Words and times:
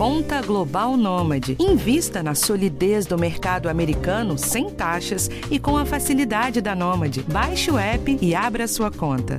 Conta 0.00 0.40
Global 0.40 0.96
Nômade. 0.96 1.58
Invista 1.60 2.22
na 2.22 2.34
solidez 2.34 3.04
do 3.04 3.18
mercado 3.18 3.68
americano 3.68 4.38
sem 4.38 4.70
taxas 4.70 5.28
e 5.50 5.58
com 5.58 5.76
a 5.76 5.84
facilidade 5.84 6.62
da 6.62 6.74
Nômade. 6.74 7.22
Baixe 7.24 7.70
o 7.70 7.76
app 7.76 8.18
e 8.18 8.34
abra 8.34 8.66
sua 8.66 8.90
conta. 8.90 9.38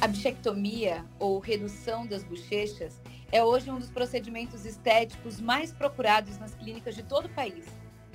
A 0.00 0.06
ou 1.18 1.40
redução 1.40 2.06
das 2.06 2.22
bochechas, 2.22 3.02
é 3.32 3.42
hoje 3.42 3.72
um 3.72 3.80
dos 3.80 3.90
procedimentos 3.90 4.64
estéticos 4.64 5.40
mais 5.40 5.72
procurados 5.72 6.38
nas 6.38 6.54
clínicas 6.54 6.94
de 6.94 7.02
todo 7.02 7.24
o 7.24 7.30
país. 7.30 7.64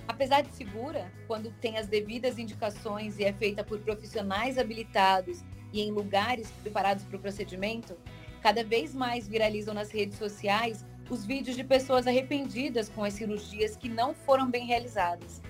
Apesar 0.08 0.40
de 0.40 0.54
segura, 0.54 1.12
quando 1.28 1.52
tem 1.60 1.78
as 1.78 1.86
devidas 1.86 2.38
indicações 2.38 3.20
e 3.20 3.26
é 3.26 3.34
feita 3.34 3.62
por 3.62 3.78
profissionais 3.80 4.58
habilitados 4.58 5.44
e 5.74 5.82
em 5.82 5.92
lugares 5.92 6.52
preparados 6.62 7.04
para 7.04 7.18
o 7.18 7.20
procedimento, 7.20 7.98
cada 8.42 8.64
vez 8.64 8.94
mais 8.94 9.28
viralizam 9.28 9.74
nas 9.74 9.92
redes 9.92 10.18
sociais 10.18 10.86
os 11.10 11.26
vídeos 11.26 11.56
de 11.56 11.64
pessoas 11.64 12.08
arrependidas 12.08 12.90
com 12.90 13.04
as 13.04 13.14
cirurgias 13.14 13.76
que 13.76 13.90
não 13.90 14.14
foram 14.14 14.50
bem 14.50 14.66
realizadas. 14.66 15.42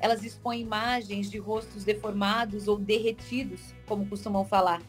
Elas 0.00 0.24
expõem 0.24 0.60
imagens 0.60 1.30
de 1.30 1.38
rostos 1.38 1.84
deformados 1.84 2.68
ou 2.68 2.78
derretidos, 2.78 3.74
como 3.86 4.06
costumam 4.06 4.44
falar. 4.44 4.82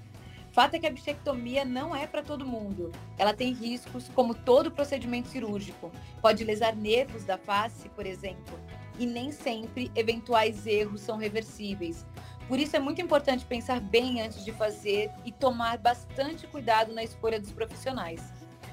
Fato 0.52 0.76
é 0.76 0.80
que 0.80 0.88
a 0.88 0.90
bichectomia 0.90 1.66
não 1.66 1.94
é 1.94 2.08
para 2.08 2.24
todo 2.24 2.46
mundo. 2.46 2.90
Ela 3.18 3.34
tem 3.34 3.54
riscos, 3.54 4.10
como 4.16 4.34
todo 4.34 4.72
procedimento 4.72 5.28
cirúrgico. 5.28 5.92
Pode 6.22 6.46
lesar 6.46 6.74
nervos 6.74 7.26
da 7.26 7.38
face, 7.38 7.90
por 7.90 8.06
exemplo, 8.06 8.58
e 8.98 9.06
nem 9.06 9.34
sempre 9.34 9.92
eventuais 9.96 10.66
erros 10.66 11.02
são 11.02 11.18
reversíveis. 11.18 12.06
Por 12.48 12.60
isso 12.60 12.76
é 12.76 12.80
muito 12.80 13.02
importante 13.02 13.44
pensar 13.44 13.80
bem 13.80 14.22
antes 14.22 14.46
de 14.46 14.52
fazer 14.52 15.10
e 15.24 15.32
tomar 15.32 15.78
bastante 15.80 16.46
cuidado 16.46 16.94
na 16.94 17.04
escolha 17.04 17.40
dos 17.40 17.52
profissionais. 17.52 18.22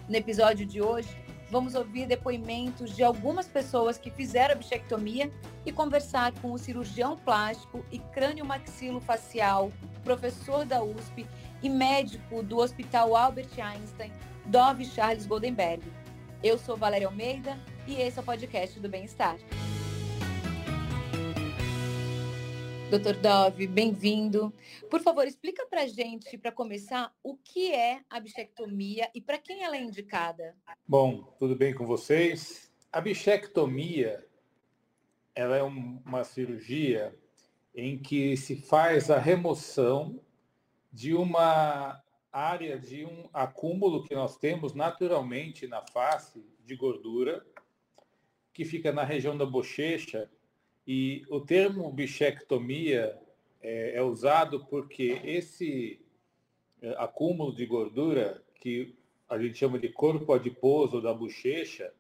No 0.09 0.15
episódio 0.15 0.67
de 0.67 0.83
hoje, 0.83 1.09
vamos 1.51 1.75
ouvir 1.75 2.07
depoimentos 2.07 2.95
de 2.95 3.03
algumas 3.03 3.49
pessoas 3.49 3.97
que 3.97 4.11
fizeram 4.11 4.55
a 4.55 4.59
bichectomia 4.59 5.33
e 5.65 5.73
conversar 5.73 6.33
com 6.41 6.53
o 6.53 6.59
cirurgião 6.59 7.17
plástico 7.17 7.85
e 7.91 7.99
crânio-maxilo-facial, 7.99 9.73
professor 10.05 10.67
da 10.67 10.83
USP 10.83 11.27
e 11.63 11.71
médico 11.71 12.43
do 12.43 12.59
Hospital 12.59 13.17
Albert 13.17 13.59
Einstein, 13.59 14.13
Dove 14.47 14.85
Charles 14.85 15.25
Goldenberg. 15.25 15.83
Eu 16.43 16.59
sou 16.59 16.77
Valéria 16.77 17.07
Almeida 17.07 17.59
e 17.87 17.95
esse 17.95 18.19
é 18.19 18.23
o 18.23 18.25
podcast 18.25 18.79
do 18.81 18.89
Bem-Estar. 18.89 19.37
Doutor 22.93 23.17
Dove, 23.17 23.67
bem-vindo. 23.67 24.53
Por 24.91 25.01
favor, 25.01 25.27
explica 25.27 25.65
para 25.65 25.85
a 25.85 25.87
gente, 25.87 26.37
para 26.37 26.53
começar, 26.53 27.11
o 27.23 27.39
que 27.39 27.73
é 27.73 28.03
a 28.11 28.21
bichectomia 28.21 29.11
e 29.15 29.21
para 29.23 29.39
quem 29.39 29.65
ela 29.65 29.79
é 29.79 29.81
indicada. 29.81 30.55
Bom, 30.87 31.23
tudo 31.39 31.57
bem 31.57 31.75
com 31.75 31.87
vocês? 31.87 32.71
A 32.93 33.01
bichectomia 33.01 34.29
ela 35.35 35.57
é 35.57 35.63
uma 35.63 36.23
cirurgia 36.23 37.19
em 37.75 37.97
que 37.97 38.37
se 38.37 38.57
faz 38.57 39.11
a 39.11 39.19
remoção 39.19 40.21
de 40.93 41.15
uma 41.15 41.99
área 42.31 42.79
de 42.79 43.07
um 43.07 43.27
acúmulo 43.33 44.05
que 44.05 44.15
nós 44.15 44.37
temos 44.37 44.75
naturalmente 44.75 45.67
na 45.67 45.81
face 45.81 46.45
de 46.63 46.77
gordura, 46.77 47.43
que 48.53 48.67
fica 48.67 48.93
na 48.93 49.03
região 49.03 49.35
da 49.35 49.47
bochecha 49.47 50.31
e 50.87 51.25
o 51.31 51.41
termo 51.41 51.91
bichectomia 51.93 53.19
é, 53.61 53.97
é 53.97 54.03
usado 54.03 54.65
porque 54.67 55.21
esse 55.25 56.01
é, 56.81 56.95
acúmulo 56.99 57.55
de 57.55 57.65
gordura, 57.65 58.43
que 58.61 58.95
a 59.29 59.39
gente 59.39 59.59
chama 59.59 59.79
de 59.79 59.89
corpo 59.89 60.33
adiposo 60.33 61.01
da 61.01 61.15
bochecha, 61.15 61.93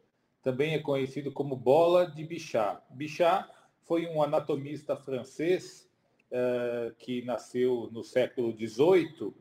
também 0.43 0.75
é 0.75 0.79
conhecido 0.79 1.31
como 1.31 1.55
bola 1.55 2.07
de 2.07 2.25
Bichat. 2.25 2.83
Bichat 2.91 3.48
foi 3.85 4.07
um 4.07 4.23
anatomista 4.23 4.97
francês 4.97 5.89
uh, 6.31 6.95
que 6.97 7.23
nasceu 7.23 7.89
no 7.92 8.03
século 8.03 8.53
XVIII 8.53 9.33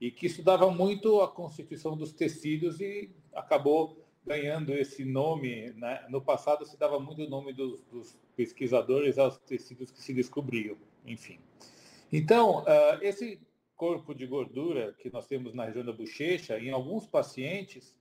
e 0.00 0.10
que 0.10 0.26
estudava 0.26 0.70
muito 0.70 1.20
a 1.22 1.28
constituição 1.28 1.96
dos 1.96 2.12
tecidos 2.12 2.80
e 2.80 3.10
acabou 3.34 3.99
ganhando 4.24 4.72
esse 4.72 5.04
nome. 5.04 5.72
Né? 5.72 6.04
No 6.08 6.20
passado 6.20 6.64
se 6.64 6.76
dava 6.76 6.98
muito 6.98 7.22
o 7.22 7.28
nome 7.28 7.52
dos, 7.52 7.82
dos 7.84 8.18
pesquisadores 8.36 9.18
aos 9.18 9.38
tecidos 9.38 9.90
que 9.90 10.02
se 10.02 10.12
descobriam, 10.14 10.76
enfim. 11.04 11.38
Então, 12.12 12.62
uh, 12.62 13.02
esse 13.02 13.40
corpo 13.76 14.14
de 14.14 14.26
gordura 14.26 14.94
que 14.98 15.10
nós 15.10 15.26
temos 15.26 15.54
na 15.54 15.64
região 15.64 15.84
da 15.84 15.92
bochecha, 15.92 16.58
em 16.58 16.70
alguns 16.70 17.06
pacientes, 17.06 17.94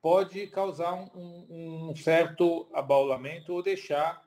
pode 0.00 0.46
causar 0.46 0.94
um, 0.94 1.88
um 1.90 1.96
certo 1.96 2.68
abaulamento 2.72 3.52
ou 3.52 3.62
deixar 3.62 4.24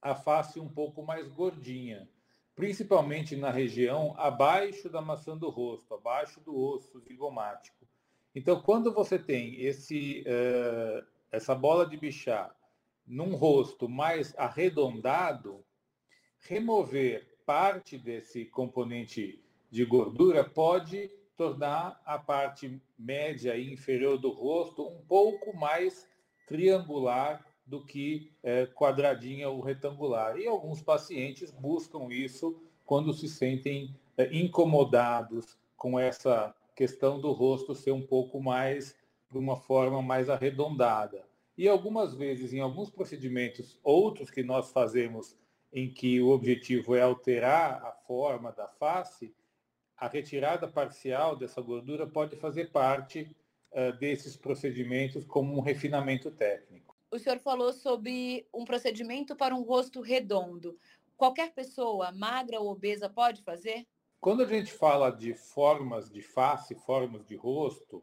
a 0.00 0.14
face 0.14 0.60
um 0.60 0.68
pouco 0.68 1.02
mais 1.02 1.28
gordinha, 1.28 2.08
principalmente 2.54 3.36
na 3.36 3.50
região 3.50 4.14
abaixo 4.18 4.88
da 4.88 5.00
maçã 5.00 5.36
do 5.36 5.50
rosto, 5.50 5.94
abaixo 5.94 6.40
do 6.40 6.56
osso 6.56 6.98
zigomático. 7.00 7.75
Então, 8.36 8.60
quando 8.60 8.92
você 8.92 9.18
tem 9.18 9.58
esse, 9.62 10.22
uh, 10.26 11.02
essa 11.32 11.54
bola 11.54 11.86
de 11.86 11.96
bichar 11.96 12.54
num 13.06 13.34
rosto 13.34 13.88
mais 13.88 14.34
arredondado, 14.36 15.64
remover 16.40 17.26
parte 17.46 17.96
desse 17.96 18.44
componente 18.44 19.42
de 19.70 19.86
gordura 19.86 20.44
pode 20.44 21.10
tornar 21.34 21.98
a 22.04 22.18
parte 22.18 22.78
média 22.98 23.56
e 23.56 23.72
inferior 23.72 24.18
do 24.18 24.30
rosto 24.30 24.86
um 24.86 25.00
pouco 25.08 25.56
mais 25.56 26.06
triangular 26.46 27.42
do 27.64 27.82
que 27.82 28.30
é, 28.42 28.66
quadradinha 28.66 29.48
ou 29.48 29.62
retangular. 29.62 30.36
E 30.36 30.46
alguns 30.46 30.82
pacientes 30.82 31.50
buscam 31.50 32.08
isso 32.10 32.60
quando 32.84 33.14
se 33.14 33.28
sentem 33.28 33.98
é, 34.18 34.28
incomodados 34.36 35.56
com 35.74 35.98
essa 35.98 36.54
questão 36.76 37.18
do 37.18 37.32
rosto 37.32 37.74
ser 37.74 37.90
um 37.90 38.06
pouco 38.06 38.40
mais 38.40 38.94
de 39.30 39.38
uma 39.38 39.56
forma 39.56 40.02
mais 40.02 40.28
arredondada. 40.28 41.26
E 41.56 41.66
algumas 41.66 42.14
vezes, 42.14 42.52
em 42.52 42.60
alguns 42.60 42.90
procedimentos, 42.90 43.80
outros 43.82 44.30
que 44.30 44.42
nós 44.42 44.70
fazemos 44.70 45.34
em 45.72 45.90
que 45.92 46.20
o 46.20 46.28
objetivo 46.28 46.94
é 46.94 47.00
alterar 47.00 47.82
a 47.82 47.92
forma 47.92 48.52
da 48.52 48.68
face, 48.68 49.34
a 49.96 50.06
retirada 50.06 50.68
parcial 50.68 51.34
dessa 51.34 51.60
gordura 51.62 52.06
pode 52.06 52.36
fazer 52.36 52.70
parte 52.70 53.34
uh, 53.72 53.98
desses 53.98 54.36
procedimentos 54.36 55.24
como 55.24 55.56
um 55.56 55.60
refinamento 55.60 56.30
técnico. 56.30 56.94
O 57.10 57.18
senhor 57.18 57.38
falou 57.38 57.72
sobre 57.72 58.46
um 58.52 58.64
procedimento 58.64 59.34
para 59.34 59.54
um 59.54 59.62
rosto 59.62 60.02
redondo. 60.02 60.78
Qualquer 61.16 61.54
pessoa, 61.54 62.12
magra 62.12 62.60
ou 62.60 62.70
obesa, 62.70 63.08
pode 63.08 63.42
fazer? 63.42 63.86
Quando 64.26 64.42
a 64.42 64.46
gente 64.46 64.72
fala 64.72 65.10
de 65.10 65.34
formas 65.34 66.10
de 66.10 66.20
face, 66.20 66.74
formas 66.74 67.24
de 67.24 67.36
rosto, 67.36 68.02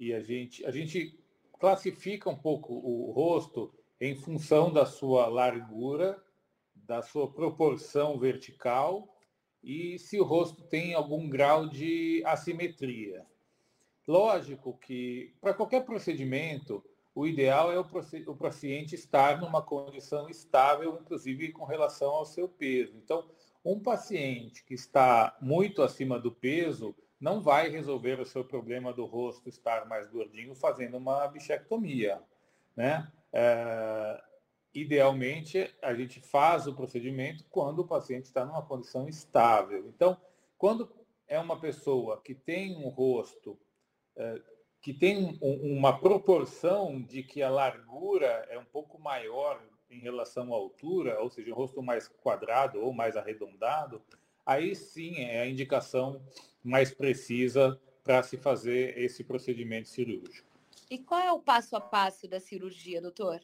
e 0.00 0.12
a 0.12 0.18
gente, 0.18 0.66
a 0.66 0.72
gente 0.72 1.16
classifica 1.60 2.28
um 2.28 2.34
pouco 2.34 2.74
o 2.74 3.12
rosto 3.12 3.72
em 4.00 4.16
função 4.16 4.72
da 4.72 4.84
sua 4.84 5.28
largura, 5.28 6.20
da 6.74 7.02
sua 7.02 7.30
proporção 7.30 8.18
vertical 8.18 9.16
e 9.62 9.96
se 9.96 10.18
o 10.18 10.24
rosto 10.24 10.64
tem 10.64 10.92
algum 10.92 11.30
grau 11.30 11.68
de 11.68 12.20
assimetria. 12.26 13.24
Lógico 14.08 14.76
que 14.76 15.36
para 15.40 15.54
qualquer 15.54 15.84
procedimento, 15.84 16.84
o 17.14 17.28
ideal 17.28 17.70
é 17.70 17.78
o 17.78 18.34
paciente 18.34 18.96
estar 18.96 19.40
numa 19.40 19.62
condição 19.62 20.28
estável, 20.28 20.98
inclusive 21.00 21.52
com 21.52 21.64
relação 21.64 22.10
ao 22.10 22.26
seu 22.26 22.48
peso. 22.48 22.96
Então, 22.96 23.30
um 23.64 23.78
paciente 23.78 24.64
que 24.64 24.74
está 24.74 25.36
muito 25.40 25.82
acima 25.82 26.18
do 26.18 26.32
peso, 26.32 26.94
não 27.20 27.40
vai 27.40 27.68
resolver 27.68 28.18
o 28.20 28.24
seu 28.24 28.44
problema 28.44 28.92
do 28.92 29.04
rosto 29.04 29.48
estar 29.48 29.86
mais 29.86 30.08
gordinho 30.08 30.54
fazendo 30.54 30.96
uma 30.96 31.26
bichectomia. 31.28 32.22
Né? 32.74 33.10
É, 33.32 34.22
idealmente, 34.72 35.74
a 35.82 35.94
gente 35.94 36.20
faz 36.20 36.66
o 36.66 36.74
procedimento 36.74 37.44
quando 37.50 37.80
o 37.80 37.86
paciente 37.86 38.24
está 38.24 38.44
numa 38.44 38.62
condição 38.62 39.08
estável. 39.08 39.86
Então, 39.88 40.16
quando 40.56 40.90
é 41.28 41.38
uma 41.38 41.60
pessoa 41.60 42.20
que 42.22 42.34
tem 42.34 42.76
um 42.76 42.88
rosto 42.88 43.58
é, 44.16 44.40
que 44.80 44.94
tem 44.94 45.38
um, 45.42 45.76
uma 45.76 45.98
proporção 45.98 47.02
de 47.02 47.22
que 47.22 47.42
a 47.42 47.50
largura 47.50 48.46
é 48.48 48.58
um 48.58 48.64
pouco 48.64 48.98
maior 48.98 49.62
em 49.90 49.98
relação 49.98 50.52
à 50.52 50.56
altura, 50.56 51.20
ou 51.20 51.28
seja, 51.28 51.50
um 51.50 51.54
rosto 51.54 51.82
mais 51.82 52.08
quadrado 52.08 52.80
ou 52.80 52.92
mais 52.92 53.16
arredondado, 53.16 54.00
aí 54.46 54.74
sim 54.74 55.16
é 55.22 55.40
a 55.40 55.46
indicação 55.46 56.22
mais 56.62 56.94
precisa 56.94 57.80
para 58.02 58.22
se 58.22 58.36
fazer 58.36 58.96
esse 58.98 59.24
procedimento 59.24 59.88
cirúrgico. 59.88 60.48
E 60.90 60.98
qual 60.98 61.20
é 61.20 61.32
o 61.32 61.40
passo 61.40 61.76
a 61.76 61.80
passo 61.80 62.26
da 62.28 62.40
cirurgia, 62.40 63.00
doutor? 63.00 63.40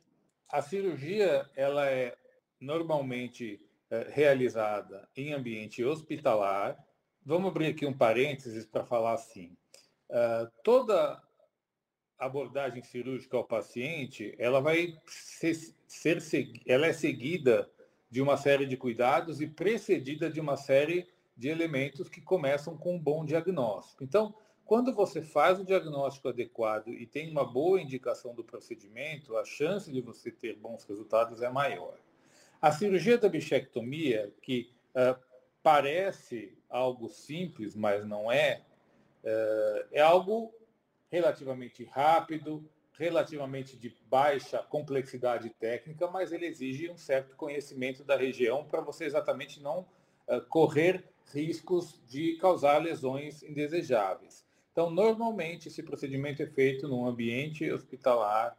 A 0.48 0.62
cirurgia 0.62 1.48
ela 1.54 1.88
é 1.90 2.16
normalmente 2.60 3.60
é, 3.90 4.08
realizada 4.10 5.08
em 5.16 5.32
ambiente 5.32 5.84
hospitalar. 5.84 6.76
Vamos 7.24 7.50
abrir 7.50 7.66
aqui 7.66 7.86
um 7.86 7.96
parênteses 7.96 8.66
para 8.66 8.84
falar 8.84 9.12
assim. 9.14 9.56
uh, 10.10 10.50
toda 10.62 11.22
abordagem 12.18 12.82
cirúrgica 12.82 13.36
ao 13.36 13.44
paciente, 13.44 14.34
ela 14.38 14.60
vai 14.60 14.98
ser, 15.06 15.54
ser 15.86 16.18
ela 16.66 16.86
é 16.86 16.92
seguida 16.92 17.70
de 18.10 18.20
uma 18.20 18.36
série 18.36 18.66
de 18.66 18.76
cuidados 18.76 19.40
e 19.40 19.46
precedida 19.46 20.30
de 20.30 20.40
uma 20.40 20.56
série 20.56 21.08
de 21.36 21.48
elementos 21.48 22.08
que 22.08 22.20
começam 22.20 22.76
com 22.76 22.96
um 22.96 22.98
bom 22.98 23.24
diagnóstico. 23.24 24.02
Então, 24.02 24.34
quando 24.64 24.92
você 24.92 25.22
faz 25.22 25.60
o 25.60 25.64
diagnóstico 25.64 26.28
adequado 26.28 26.88
e 26.88 27.06
tem 27.06 27.30
uma 27.30 27.44
boa 27.44 27.80
indicação 27.80 28.34
do 28.34 28.42
procedimento, 28.42 29.36
a 29.36 29.44
chance 29.44 29.92
de 29.92 30.00
você 30.00 30.30
ter 30.30 30.56
bons 30.56 30.84
resultados 30.84 31.40
é 31.42 31.48
maior. 31.48 31.96
A 32.60 32.72
cirurgia 32.72 33.18
da 33.18 33.28
bichectomia, 33.28 34.32
que 34.42 34.72
uh, 34.90 35.20
parece 35.62 36.56
algo 36.68 37.08
simples, 37.08 37.76
mas 37.76 38.04
não 38.04 38.32
é, 38.32 38.62
uh, 39.22 39.86
é 39.92 40.00
algo 40.00 40.52
relativamente 41.10 41.84
rápido, 41.84 42.68
relativamente 42.98 43.76
de 43.76 43.94
baixa 44.08 44.58
complexidade 44.58 45.50
técnica, 45.50 46.08
mas 46.08 46.32
ele 46.32 46.46
exige 46.46 46.90
um 46.90 46.96
certo 46.96 47.36
conhecimento 47.36 48.02
da 48.02 48.16
região 48.16 48.64
para 48.64 48.80
você 48.80 49.04
exatamente 49.04 49.62
não 49.62 49.86
uh, 50.28 50.40
correr 50.48 51.04
riscos 51.32 52.00
de 52.06 52.36
causar 52.36 52.78
lesões 52.78 53.42
indesejáveis. 53.42 54.44
Então, 54.72 54.90
normalmente, 54.90 55.68
esse 55.68 55.82
procedimento 55.82 56.42
é 56.42 56.46
feito 56.46 56.86
num 56.86 57.06
ambiente 57.06 57.70
hospitalar 57.70 58.56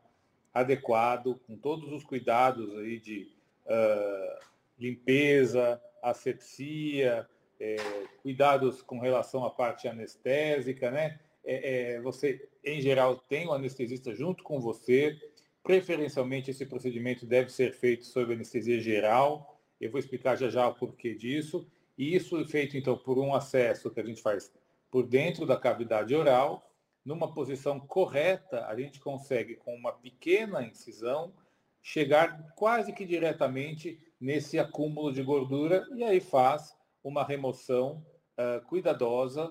adequado, 0.54 1.40
com 1.46 1.56
todos 1.56 1.92
os 1.92 2.04
cuidados 2.04 2.76
aí 2.78 3.00
de 3.00 3.32
uh, 3.66 4.46
limpeza, 4.80 5.82
asepsia, 6.02 7.28
é, 7.60 7.76
cuidados 8.22 8.82
com 8.82 9.00
relação 9.00 9.44
à 9.44 9.50
parte 9.50 9.88
anestésica, 9.88 10.92
né? 10.92 11.20
É, 11.50 11.94
é, 11.94 12.02
você, 12.02 12.46
em 12.62 12.82
geral, 12.82 13.16
tem 13.16 13.48
o 13.48 13.52
um 13.52 13.54
anestesista 13.54 14.14
junto 14.14 14.44
com 14.44 14.60
você. 14.60 15.18
Preferencialmente, 15.64 16.52
esse 16.52 16.66
procedimento 16.66 17.26
deve 17.26 17.50
ser 17.50 17.72
feito 17.74 18.06
sob 18.06 18.34
anestesia 18.34 18.82
geral. 18.82 19.58
Eu 19.80 19.90
vou 19.90 19.98
explicar 19.98 20.36
já 20.36 20.50
já 20.50 20.68
o 20.68 20.76
porquê 20.76 21.16
disso. 21.16 21.66
E 21.98 22.14
isso 22.14 22.38
é 22.38 22.46
feito, 22.46 22.76
então, 22.76 22.98
por 22.98 23.18
um 23.18 23.34
acesso 23.34 23.90
que 23.90 24.00
a 24.02 24.04
gente 24.04 24.22
faz 24.22 24.54
por 24.92 25.08
dentro 25.08 25.46
da 25.46 25.56
cavidade 25.56 26.14
oral. 26.14 26.70
Numa 27.06 27.34
posição 27.34 27.80
correta, 27.80 28.66
a 28.66 28.76
gente 28.76 29.00
consegue, 29.00 29.56
com 29.56 29.74
uma 29.74 29.94
pequena 29.94 30.62
incisão, 30.62 31.34
chegar 31.82 32.54
quase 32.58 32.92
que 32.92 33.06
diretamente 33.06 33.98
nesse 34.20 34.60
acúmulo 34.60 35.14
de 35.14 35.24
gordura 35.24 35.88
e 35.96 36.04
aí 36.04 36.20
faz 36.20 36.76
uma 37.02 37.24
remoção 37.24 38.06
uh, 38.38 38.66
cuidadosa, 38.68 39.50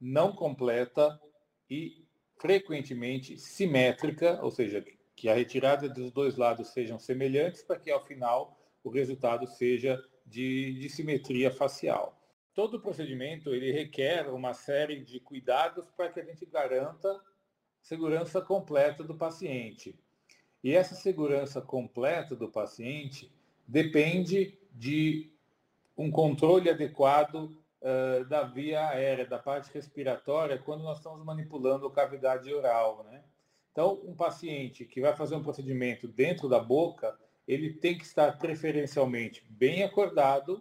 não 0.00 0.32
completa 0.32 1.20
e 1.68 2.04
frequentemente 2.38 3.38
simétrica, 3.38 4.38
ou 4.42 4.50
seja, 4.50 4.84
que 5.14 5.28
a 5.28 5.34
retirada 5.34 5.88
dos 5.88 6.12
dois 6.12 6.36
lados 6.36 6.68
sejam 6.68 6.98
semelhantes 6.98 7.62
para 7.62 7.78
que 7.78 7.90
ao 7.90 8.04
final 8.04 8.58
o 8.84 8.90
resultado 8.90 9.46
seja 9.46 10.02
de, 10.24 10.74
de 10.74 10.88
simetria 10.88 11.50
facial. 11.50 12.20
Todo 12.54 12.80
procedimento 12.80 13.54
ele 13.54 13.72
requer 13.72 14.28
uma 14.28 14.54
série 14.54 15.00
de 15.00 15.20
cuidados 15.20 15.90
para 15.90 16.10
que 16.10 16.20
a 16.20 16.24
gente 16.24 16.44
garanta 16.46 17.20
segurança 17.82 18.40
completa 18.40 19.04
do 19.04 19.14
paciente. 19.14 19.94
E 20.62 20.74
essa 20.74 20.94
segurança 20.94 21.60
completa 21.60 22.34
do 22.34 22.48
paciente 22.48 23.30
depende 23.66 24.58
de 24.72 25.30
um 25.96 26.10
controle 26.10 26.68
adequado 26.68 27.56
uh, 27.86 28.24
da 28.24 28.42
via 28.42 28.88
aérea, 28.88 29.24
da 29.24 29.38
parte 29.38 29.72
respiratória, 29.72 30.58
quando 30.58 30.82
nós 30.82 30.98
estamos 30.98 31.24
manipulando 31.24 31.86
a 31.86 31.92
cavidade 31.92 32.52
oral. 32.52 33.06
Né? 33.10 33.22
Então, 33.70 34.00
um 34.04 34.14
paciente 34.14 34.84
que 34.84 35.00
vai 35.00 35.14
fazer 35.14 35.36
um 35.36 35.42
procedimento 35.42 36.08
dentro 36.08 36.48
da 36.48 36.58
boca, 36.58 37.16
ele 37.46 37.72
tem 37.72 37.96
que 37.96 38.04
estar 38.04 38.36
preferencialmente 38.38 39.46
bem 39.48 39.84
acordado 39.84 40.60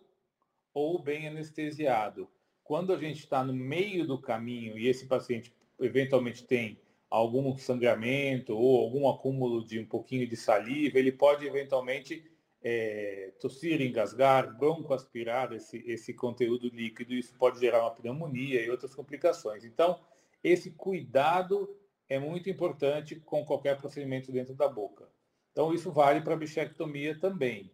ou 0.74 1.01
bem 1.01 1.27
anestesiado. 1.27 2.30
Quando 2.63 2.94
a 2.94 2.98
gente 2.98 3.19
está 3.19 3.44
no 3.44 3.54
meio 3.54 4.06
do 4.06 4.19
caminho 4.19 4.77
e 4.77 4.88
esse 4.88 5.07
paciente 5.07 5.54
eventualmente 5.80 6.44
tem 6.44 6.80
algum 7.10 7.56
sangramento 7.57 8.56
ou 8.57 8.81
algum 8.81 9.10
acúmulo 9.10 9.66
de 9.66 9.80
um 9.80 9.86
pouquinho 9.86 10.27
de 10.27 10.36
saliva, 10.36 11.00
ele 11.00 11.12
pode 11.12 11.45
eventualmente 11.45 12.24
é, 12.68 13.32
tossir, 13.40 13.80
engasgar, 13.80 14.58
broncoaspirar 14.58 15.54
esse, 15.54 15.78
esse 15.86 16.16
conteúdo 16.16 16.68
líquido, 16.68 17.14
isso 17.14 17.36
pode 17.38 17.60
gerar 17.60 17.82
uma 17.82 17.92
pneumonia 17.92 18.60
e 18.66 18.72
outras 18.72 18.96
complicações. 18.96 19.64
Então, 19.64 20.00
esse 20.44 20.72
cuidado 20.72 21.78
é 22.10 22.18
muito 22.18 22.50
importante 22.50 23.18
com 23.18 23.46
qualquer 23.46 23.78
procedimento 23.78 24.32
dentro 24.32 24.56
da 24.56 24.68
boca. 24.68 25.08
Então, 25.52 25.76
isso 25.76 25.92
vale 25.92 26.22
para 26.22 26.34
a 26.34 26.38
bichectomia 26.38 27.16
também. 27.20 27.72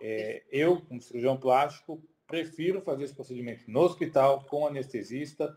É, 0.00 0.42
eu, 0.50 0.80
como 0.80 1.02
cirurgião 1.02 1.36
plástico, 1.36 2.02
prefiro 2.26 2.80
fazer 2.80 3.04
esse 3.04 3.14
procedimento 3.14 3.70
no 3.70 3.80
hospital, 3.80 4.46
com 4.46 4.66
anestesista, 4.66 5.54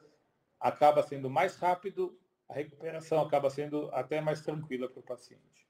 acaba 0.59 1.01
sendo 1.03 1.29
mais 1.29 1.55
rápido, 1.55 2.19
a 2.49 2.53
recuperação 2.53 3.21
acaba 3.21 3.49
sendo 3.49 3.89
até 3.93 4.19
mais 4.19 4.41
tranquila 4.41 4.89
para 4.89 4.99
o 4.99 5.03
paciente. 5.03 5.62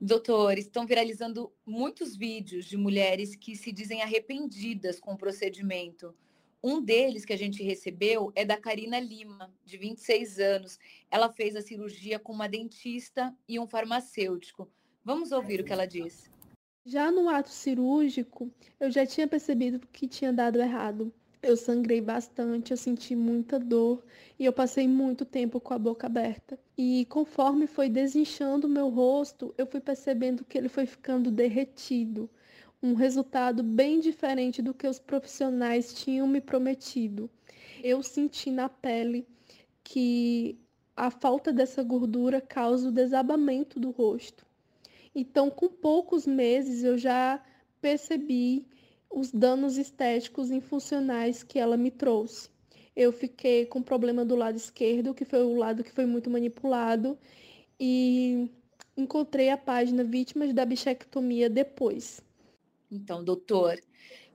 Doutor, 0.00 0.58
estão 0.58 0.86
viralizando 0.86 1.50
muitos 1.64 2.14
vídeos 2.14 2.66
de 2.66 2.76
mulheres 2.76 3.34
que 3.34 3.56
se 3.56 3.72
dizem 3.72 4.02
arrependidas 4.02 5.00
com 5.00 5.14
o 5.14 5.16
procedimento. 5.16 6.14
Um 6.62 6.82
deles 6.82 7.24
que 7.24 7.32
a 7.32 7.38
gente 7.38 7.62
recebeu 7.62 8.30
é 8.34 8.44
da 8.44 8.58
Karina 8.58 9.00
Lima, 9.00 9.50
de 9.64 9.78
26 9.78 10.38
anos. 10.38 10.78
Ela 11.10 11.32
fez 11.32 11.56
a 11.56 11.62
cirurgia 11.62 12.18
com 12.18 12.32
uma 12.32 12.48
dentista 12.48 13.34
e 13.48 13.58
um 13.58 13.66
farmacêutico. 13.66 14.70
Vamos 15.02 15.32
ouvir 15.32 15.60
o 15.60 15.64
que 15.64 15.72
ela 15.72 15.86
disse. 15.86 16.28
Já 16.84 17.10
no 17.10 17.28
ato 17.28 17.48
cirúrgico, 17.48 18.52
eu 18.78 18.90
já 18.90 19.06
tinha 19.06 19.26
percebido 19.26 19.80
que 19.92 20.06
tinha 20.06 20.32
dado 20.32 20.60
errado. 20.60 21.12
Eu 21.46 21.56
sangrei 21.56 22.00
bastante, 22.00 22.72
eu 22.72 22.76
senti 22.76 23.14
muita 23.14 23.56
dor 23.56 24.02
e 24.36 24.44
eu 24.44 24.52
passei 24.52 24.88
muito 24.88 25.24
tempo 25.24 25.60
com 25.60 25.72
a 25.72 25.78
boca 25.78 26.08
aberta. 26.08 26.58
E 26.76 27.06
conforme 27.08 27.68
foi 27.68 27.88
desinchando 27.88 28.66
o 28.66 28.70
meu 28.70 28.88
rosto, 28.88 29.54
eu 29.56 29.64
fui 29.64 29.78
percebendo 29.78 30.44
que 30.44 30.58
ele 30.58 30.68
foi 30.68 30.86
ficando 30.86 31.30
derretido. 31.30 32.28
Um 32.82 32.94
resultado 32.94 33.62
bem 33.62 34.00
diferente 34.00 34.60
do 34.60 34.74
que 34.74 34.88
os 34.88 34.98
profissionais 34.98 35.94
tinham 35.94 36.26
me 36.26 36.40
prometido. 36.40 37.30
Eu 37.80 38.02
senti 38.02 38.50
na 38.50 38.68
pele 38.68 39.24
que 39.84 40.58
a 40.96 41.12
falta 41.12 41.52
dessa 41.52 41.80
gordura 41.84 42.40
causa 42.40 42.88
o 42.88 42.92
desabamento 42.92 43.78
do 43.78 43.92
rosto. 43.92 44.44
Então, 45.14 45.48
com 45.48 45.68
poucos 45.68 46.26
meses, 46.26 46.82
eu 46.82 46.98
já 46.98 47.40
percebi 47.80 48.66
os 49.10 49.30
danos 49.30 49.76
estéticos 49.76 50.50
e 50.50 50.60
funcionais 50.60 51.42
que 51.42 51.58
ela 51.58 51.76
me 51.76 51.90
trouxe. 51.90 52.50
Eu 52.94 53.12
fiquei 53.12 53.66
com 53.66 53.82
problema 53.82 54.24
do 54.24 54.36
lado 54.36 54.56
esquerdo, 54.56 55.14
que 55.14 55.24
foi 55.24 55.42
o 55.42 55.56
lado 55.56 55.84
que 55.84 55.92
foi 55.92 56.06
muito 56.06 56.30
manipulado, 56.30 57.18
e 57.78 58.50
encontrei 58.96 59.50
a 59.50 59.58
página 59.58 60.02
Vítimas 60.02 60.52
da 60.54 60.64
Bichectomia 60.64 61.50
depois. 61.50 62.22
Então, 62.90 63.22
doutor, 63.22 63.78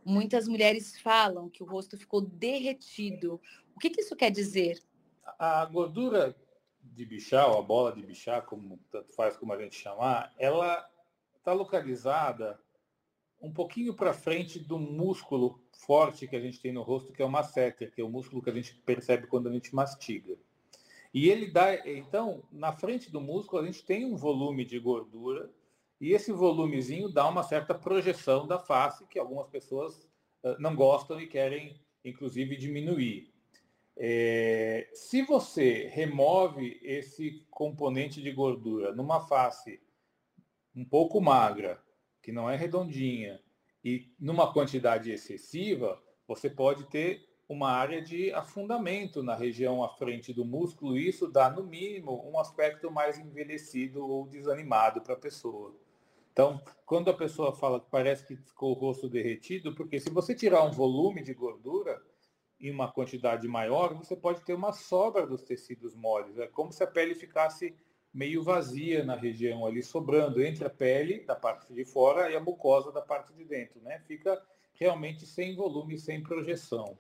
muitas 0.06 0.48
mulheres 0.48 1.00
falam 1.00 1.50
que 1.50 1.63
o 1.63 1.66
rosto 1.66 1.98
ficou 1.98 2.22
derretido. 2.22 3.42
O 3.75 3.80
que, 3.80 3.90
que 3.90 4.01
isso 4.01 4.16
quer 4.16 4.30
dizer? 4.30 4.80
A 5.40 5.66
gordura 5.66 6.36
de 6.84 7.06
bichar, 7.06 7.50
ou 7.50 7.60
a 7.60 7.62
bola 7.62 7.94
de 7.94 8.04
bichar, 8.04 8.46
como 8.46 8.80
tanto 8.92 9.12
faz 9.13 9.36
como 9.38 9.54
a 9.54 9.62
gente 9.62 9.75
chamar, 9.75 10.34
ela 10.38 10.88
está 11.38 11.54
localizada 11.54 12.60
um 13.42 13.52
pouquinho 13.52 13.94
para 13.94 14.14
frente 14.14 14.60
do 14.60 14.78
músculo 14.78 15.60
forte 15.74 16.28
que 16.28 16.36
a 16.36 16.40
gente 16.40 16.60
tem 16.60 16.72
no 16.72 16.84
rosto, 16.84 17.12
que 17.12 17.22
é 17.22 17.26
o 17.26 17.30
masseter, 17.30 17.92
que 17.92 18.02
é 18.02 18.04
o 18.04 18.10
músculo 18.10 18.42
que 18.42 18.50
a 18.50 18.54
gente 18.54 18.76
percebe 18.86 19.28
quando 19.28 19.50
a 19.50 19.52
gente 19.52 19.74
mastiga. 19.74 20.38
E 21.14 21.30
ele 21.30 21.48
dá, 21.48 21.76
então, 21.88 22.44
na 22.52 22.72
frente 22.72 23.12
do 23.12 23.20
músculo, 23.20 23.62
a 23.62 23.66
gente 23.66 23.84
tem 23.84 24.06
um 24.06 24.16
volume 24.16 24.64
de 24.64 24.80
gordura, 24.80 25.50
e 26.00 26.14
esse 26.14 26.32
volumezinho 26.32 27.10
dá 27.10 27.28
uma 27.28 27.44
certa 27.44 27.74
projeção 27.74 28.48
da 28.48 28.60
face, 28.60 29.06
que 29.08 29.20
algumas 29.20 29.48
pessoas 29.48 30.08
uh, 30.44 30.56
não 30.60 30.76
gostam 30.76 31.20
e 31.20 31.28
querem, 31.28 31.80
inclusive, 32.06 32.56
diminuir. 32.56 33.32
É, 33.98 34.90
se 34.94 35.22
você 35.22 35.88
remove 35.90 36.80
esse 36.82 37.46
componente 37.52 38.22
de 38.22 38.32
gordura 38.32 38.96
numa 38.96 39.28
face 39.28 39.82
um 40.74 40.86
pouco 40.86 41.20
magra, 41.20 41.80
que 42.22 42.32
não 42.32 42.50
é 42.50 42.56
redondinha, 42.56 43.42
e 43.84 44.13
numa 44.20 44.54
quantidade 44.54 45.12
excessiva, 45.12 46.01
você 46.28 46.50
pode 46.50 46.86
ter 46.86 47.28
uma 47.50 47.70
área 47.70 48.01
de 48.01 48.32
afundamento 48.32 49.22
na 49.22 49.36
região 49.36 49.84
à 49.84 49.90
frente 49.90 50.32
do 50.32 50.46
músculo, 50.46 50.98
e 50.98 51.10
isso 51.10 51.28
dá, 51.28 51.50
no 51.50 51.63
mínimo, 51.63 52.30
um 52.30 52.40
aspecto 52.40 52.90
mais 52.90 53.18
envelhecido 53.20 54.08
ou 54.08 54.28
desanimado 54.28 55.01
para 55.01 55.16
a 55.16 55.20
pessoa. 55.20 55.75
Então, 56.32 56.62
quando 56.86 57.10
a 57.10 57.13
pessoa 57.13 57.54
fala 57.54 57.82
que 57.82 57.90
parece 57.90 58.25
que 58.25 58.38
ficou 58.38 58.72
o 58.72 58.80
rosto 58.80 59.10
derretido, 59.10 59.75
porque 59.75 60.00
se 60.00 60.10
você 60.10 60.34
tirar 60.34 60.63
um 60.63 60.72
volume 60.72 61.22
de 61.22 61.34
gordura, 61.34 62.01
em 62.62 62.72
uma 62.72 62.92
quantidade 62.92 63.48
maior, 63.48 63.96
você 63.96 64.16
pode 64.16 64.42
ter 64.42 64.54
uma 64.54 64.72
sobra 64.72 65.25
dos 65.25 65.42
tecidos 65.42 65.96
moles. 65.96 66.38
É 66.38 66.48
como 66.48 66.72
se 66.72 66.84
a 66.84 66.88
pele 66.88 67.16
ficasse 67.16 67.75
meio 68.13 68.44
vazia 68.44 69.03
na 69.03 69.15
região 69.15 69.65
ali, 69.65 69.82
sobrando 69.82 70.44
entre 70.44 70.65
a 70.65 70.70
pele 70.70 71.22
da 71.22 71.36
parte 71.36 71.74
de 71.74 71.86
fora 71.86 72.30
e 72.30 72.36
a 72.36 72.39
mucosa 72.39 72.91
da 72.91 73.01
parte 73.01 73.34
de 73.34 73.46
dentro, 73.46 73.82
né? 73.82 74.00
Fica 74.08 74.41
realmente 74.74 75.25
sem 75.25 75.56
volume, 75.56 75.98
sem 75.98 76.22
projeção. 76.22 76.98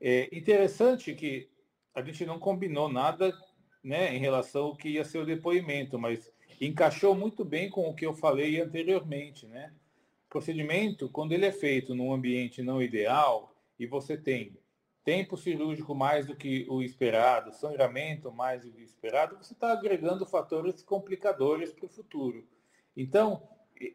É 0.00 0.28
interessante 0.36 1.14
que 1.14 1.48
a 1.94 2.02
gente 2.02 2.24
não 2.26 2.38
combinou 2.38 2.88
nada 2.88 3.32
né, 3.82 4.14
em 4.14 4.18
relação 4.18 4.66
ao 4.66 4.76
que 4.76 4.90
ia 4.90 5.04
ser 5.04 5.18
o 5.18 5.26
depoimento, 5.26 5.98
mas 5.98 6.30
encaixou 6.60 7.14
muito 7.14 7.44
bem 7.44 7.70
com 7.70 7.88
o 7.88 7.94
que 7.94 8.04
eu 8.04 8.14
falei 8.14 8.60
anteriormente. 8.60 9.46
Né? 9.46 9.72
O 10.26 10.30
procedimento, 10.30 11.08
quando 11.08 11.32
ele 11.32 11.46
é 11.46 11.52
feito 11.52 11.94
num 11.94 12.12
ambiente 12.12 12.62
não 12.62 12.82
ideal 12.82 13.54
e 13.78 13.86
você 13.86 14.16
tem 14.16 14.58
tempo 15.04 15.36
cirúrgico 15.36 15.94
mais 15.94 16.26
do 16.26 16.36
que 16.36 16.66
o 16.68 16.82
esperado, 16.82 17.52
sangramento 17.52 18.30
mais 18.30 18.64
do 18.64 18.72
que 18.72 18.82
o 18.82 18.84
esperado, 18.84 19.36
você 19.36 19.52
está 19.52 19.72
agregando 19.72 20.26
fatores 20.26 20.82
complicadores 20.82 21.72
para 21.72 21.86
o 21.86 21.88
futuro. 21.88 22.46
Então, 22.96 23.42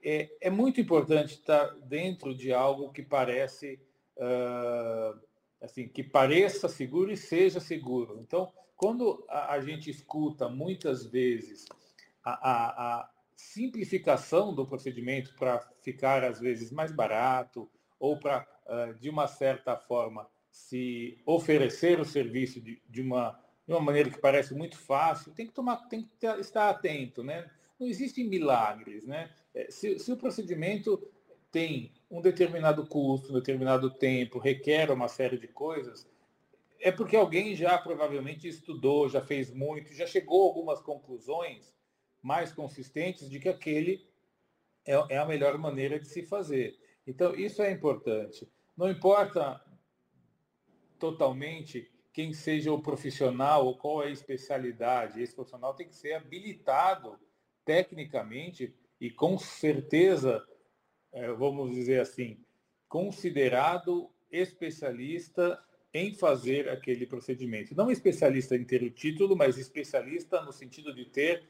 é, 0.03 0.29
é, 0.41 0.49
muito 0.49 0.81
importante 0.81 1.35
estar 1.35 1.67
dentro 1.81 2.33
de 2.33 2.51
algo 2.51 2.91
que 2.91 3.03
parece 3.03 3.79
uh, 4.17 5.19
assim 5.61 5.87
que 5.87 6.03
pareça 6.03 6.67
seguro 6.67 7.11
e 7.11 7.17
seja 7.17 7.59
seguro. 7.59 8.19
Então, 8.19 8.51
quando 8.75 9.23
a, 9.29 9.53
a 9.53 9.61
gente 9.61 9.89
escuta 9.89 10.49
muitas 10.49 11.05
vezes 11.05 11.65
a, 12.23 12.31
a, 12.31 12.99
a 12.99 13.09
simplificação 13.35 14.55
do 14.55 14.65
procedimento 14.65 15.35
para 15.35 15.59
ficar 15.83 16.23
às 16.23 16.39
vezes 16.39 16.71
mais 16.71 16.91
barato 16.91 17.69
ou 17.99 18.19
para 18.19 18.47
uh, 18.65 18.93
de 18.99 19.09
uma 19.09 19.27
certa 19.27 19.77
forma 19.77 20.27
se 20.55 21.21
oferecer 21.25 21.99
o 21.99 22.05
serviço 22.05 22.61
de, 22.61 22.81
de, 22.89 23.01
uma, 23.01 23.37
de 23.67 23.73
uma 23.73 23.81
maneira 23.81 24.09
que 24.09 24.17
parece 24.17 24.55
muito 24.55 24.77
fácil, 24.77 25.33
tem 25.33 25.45
que 25.45 25.51
tomar, 25.51 25.75
tem 25.89 26.03
que 26.03 26.25
estar 26.39 26.69
atento, 26.69 27.21
né? 27.21 27.51
Não 27.77 27.85
existem 27.85 28.25
milagres, 28.25 29.05
né? 29.05 29.29
É, 29.53 29.69
se, 29.69 29.99
se 29.99 30.09
o 30.13 30.15
procedimento 30.15 31.11
tem 31.51 31.91
um 32.09 32.21
determinado 32.21 32.87
custo, 32.87 33.31
um 33.31 33.35
determinado 33.35 33.91
tempo, 33.91 34.39
requer 34.39 34.89
uma 34.89 35.09
série 35.09 35.37
de 35.37 35.49
coisas, 35.49 36.09
é 36.79 36.89
porque 36.89 37.17
alguém 37.17 37.53
já 37.53 37.77
provavelmente 37.77 38.47
estudou, 38.47 39.09
já 39.09 39.21
fez 39.21 39.53
muito, 39.53 39.93
já 39.93 40.07
chegou 40.07 40.43
a 40.43 40.47
algumas 40.47 40.81
conclusões 40.81 41.75
mais 42.23 42.53
consistentes 42.53 43.29
de 43.29 43.41
que 43.41 43.49
aquele 43.49 44.07
é, 44.85 44.93
é 45.15 45.17
a 45.17 45.25
melhor 45.25 45.57
maneira 45.57 45.99
de 45.99 46.07
se 46.07 46.23
fazer. 46.23 46.79
Então, 47.05 47.35
isso 47.35 47.61
é 47.61 47.71
importante. 47.71 48.49
Não 48.75 48.89
importa 48.89 49.61
totalmente 50.99 51.89
quem 52.13 52.33
seja 52.33 52.71
o 52.71 52.81
profissional 52.81 53.65
ou 53.65 53.77
qual 53.77 54.03
é 54.03 54.07
a 54.07 54.11
especialidade. 54.11 55.21
Esse 55.21 55.35
profissional 55.35 55.73
tem 55.73 55.87
que 55.87 55.95
ser 55.95 56.13
habilitado 56.13 57.19
tecnicamente 57.65 58.73
e 59.01 59.09
com 59.11 59.37
certeza, 59.37 60.45
é, 61.11 61.31
vamos 61.33 61.71
dizer 61.71 61.99
assim, 61.99 62.39
considerado 62.87 64.09
especialista 64.31 65.61
em 65.93 66.13
fazer 66.13 66.69
aquele 66.69 67.05
procedimento. 67.05 67.75
Não 67.75 67.89
especialista 67.89 68.55
em 68.55 68.63
ter 68.63 68.83
o 68.83 68.89
título, 68.89 69.35
mas 69.35 69.57
especialista 69.57 70.41
no 70.41 70.51
sentido 70.51 70.93
de 70.93 71.05
ter 71.05 71.43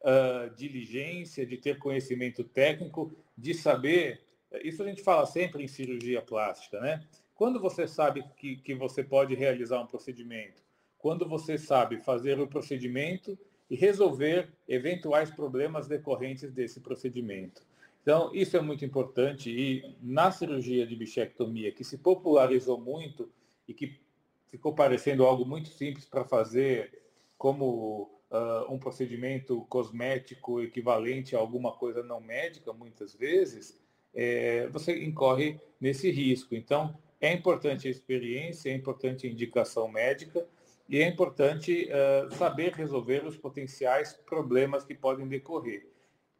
uh, 0.00 0.54
diligência, 0.54 1.46
de 1.46 1.56
ter 1.56 1.78
conhecimento 1.78 2.42
técnico, 2.42 3.16
de 3.36 3.54
saber. 3.54 4.20
Isso 4.64 4.82
a 4.82 4.86
gente 4.86 5.02
fala 5.02 5.24
sempre 5.24 5.62
em 5.62 5.68
cirurgia 5.68 6.20
plástica, 6.20 6.80
né? 6.80 7.06
Quando 7.42 7.58
você 7.58 7.88
sabe 7.88 8.24
que, 8.36 8.54
que 8.54 8.72
você 8.72 9.02
pode 9.02 9.34
realizar 9.34 9.80
um 9.80 9.86
procedimento, 9.88 10.62
quando 10.96 11.28
você 11.28 11.58
sabe 11.58 11.96
fazer 11.96 12.38
o 12.38 12.46
procedimento 12.46 13.36
e 13.68 13.74
resolver 13.74 14.48
eventuais 14.68 15.28
problemas 15.28 15.88
decorrentes 15.88 16.52
desse 16.52 16.78
procedimento. 16.78 17.60
Então, 18.00 18.32
isso 18.32 18.56
é 18.56 18.60
muito 18.60 18.84
importante 18.84 19.50
e 19.50 19.96
na 20.00 20.30
cirurgia 20.30 20.86
de 20.86 20.94
bichectomia, 20.94 21.72
que 21.72 21.82
se 21.82 21.98
popularizou 21.98 22.80
muito 22.80 23.28
e 23.66 23.74
que 23.74 23.98
ficou 24.46 24.72
parecendo 24.72 25.24
algo 25.24 25.44
muito 25.44 25.70
simples 25.70 26.04
para 26.04 26.24
fazer, 26.24 26.96
como 27.36 28.08
uh, 28.30 28.72
um 28.72 28.78
procedimento 28.78 29.62
cosmético 29.68 30.62
equivalente 30.62 31.34
a 31.34 31.40
alguma 31.40 31.72
coisa 31.72 32.04
não 32.04 32.20
médica, 32.20 32.72
muitas 32.72 33.12
vezes, 33.12 33.82
é, 34.14 34.68
você 34.68 35.02
incorre 35.02 35.58
nesse 35.80 36.08
risco. 36.08 36.54
Então, 36.54 36.96
é 37.22 37.32
importante 37.32 37.86
a 37.86 37.90
experiência, 37.90 38.68
é 38.68 38.74
importante 38.74 39.26
a 39.26 39.30
indicação 39.30 39.86
médica 39.88 40.44
e 40.88 40.98
é 40.98 41.06
importante 41.06 41.88
uh, 41.88 42.34
saber 42.34 42.72
resolver 42.72 43.24
os 43.24 43.36
potenciais 43.36 44.12
problemas 44.12 44.84
que 44.84 44.94
podem 44.94 45.28
decorrer. 45.28 45.86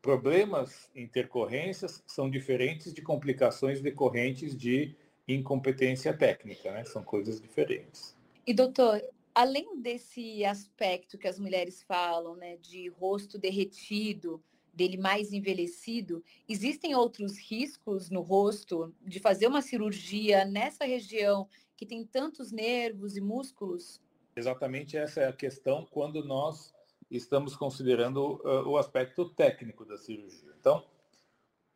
Problemas, 0.02 0.90
intercorrências, 0.96 2.02
são 2.04 2.28
diferentes 2.28 2.92
de 2.92 3.00
complicações 3.00 3.80
decorrentes 3.80 4.56
de 4.56 4.96
incompetência 5.28 6.12
técnica, 6.12 6.72
né? 6.72 6.82
São 6.82 7.04
coisas 7.04 7.40
diferentes. 7.40 8.16
E 8.44 8.52
doutor, 8.52 9.00
além 9.32 9.80
desse 9.80 10.44
aspecto 10.44 11.16
que 11.16 11.28
as 11.28 11.38
mulheres 11.38 11.84
falam, 11.84 12.34
né, 12.34 12.56
de 12.56 12.88
rosto 12.88 13.38
derretido, 13.38 14.42
dele 14.72 14.96
mais 14.96 15.32
envelhecido, 15.32 16.24
existem 16.48 16.94
outros 16.94 17.38
riscos 17.38 18.10
no 18.10 18.20
rosto 18.20 18.94
de 19.02 19.20
fazer 19.20 19.46
uma 19.46 19.62
cirurgia 19.62 20.44
nessa 20.44 20.84
região 20.84 21.48
que 21.76 21.86
tem 21.86 22.04
tantos 22.04 22.52
nervos 22.52 23.16
e 23.16 23.20
músculos? 23.20 24.00
Exatamente 24.36 24.96
essa 24.96 25.20
é 25.20 25.28
a 25.28 25.32
questão 25.32 25.86
quando 25.90 26.24
nós 26.24 26.72
estamos 27.10 27.54
considerando 27.54 28.40
uh, 28.44 28.68
o 28.68 28.78
aspecto 28.78 29.28
técnico 29.28 29.84
da 29.84 29.98
cirurgia. 29.98 30.54
Então, 30.58 30.86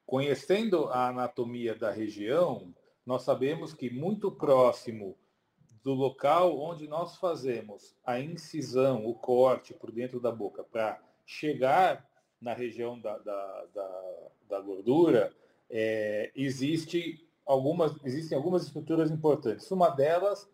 conhecendo 0.06 0.86
a 0.86 1.08
anatomia 1.08 1.74
da 1.74 1.90
região, 1.90 2.74
nós 3.04 3.22
sabemos 3.22 3.74
que 3.74 3.90
muito 3.90 4.30
próximo 4.32 5.18
do 5.82 5.92
local 5.92 6.58
onde 6.58 6.88
nós 6.88 7.16
fazemos 7.16 7.94
a 8.04 8.18
incisão, 8.18 9.06
o 9.06 9.14
corte 9.14 9.74
por 9.74 9.92
dentro 9.92 10.18
da 10.18 10.32
boca, 10.32 10.64
para 10.64 11.00
chegar 11.24 12.04
na 12.40 12.52
região 12.52 12.99
da, 12.99 13.19
da, 13.19 13.64
da, 13.75 14.28
da 14.49 14.61
gordura, 14.61 15.33
é, 15.71 16.31
existe 16.35 17.26
algumas, 17.45 17.95
existem 18.05 18.37
algumas 18.37 18.64
estruturas 18.64 19.11
importantes. 19.11 19.71
Uma 19.71 19.90
delas 19.90 20.49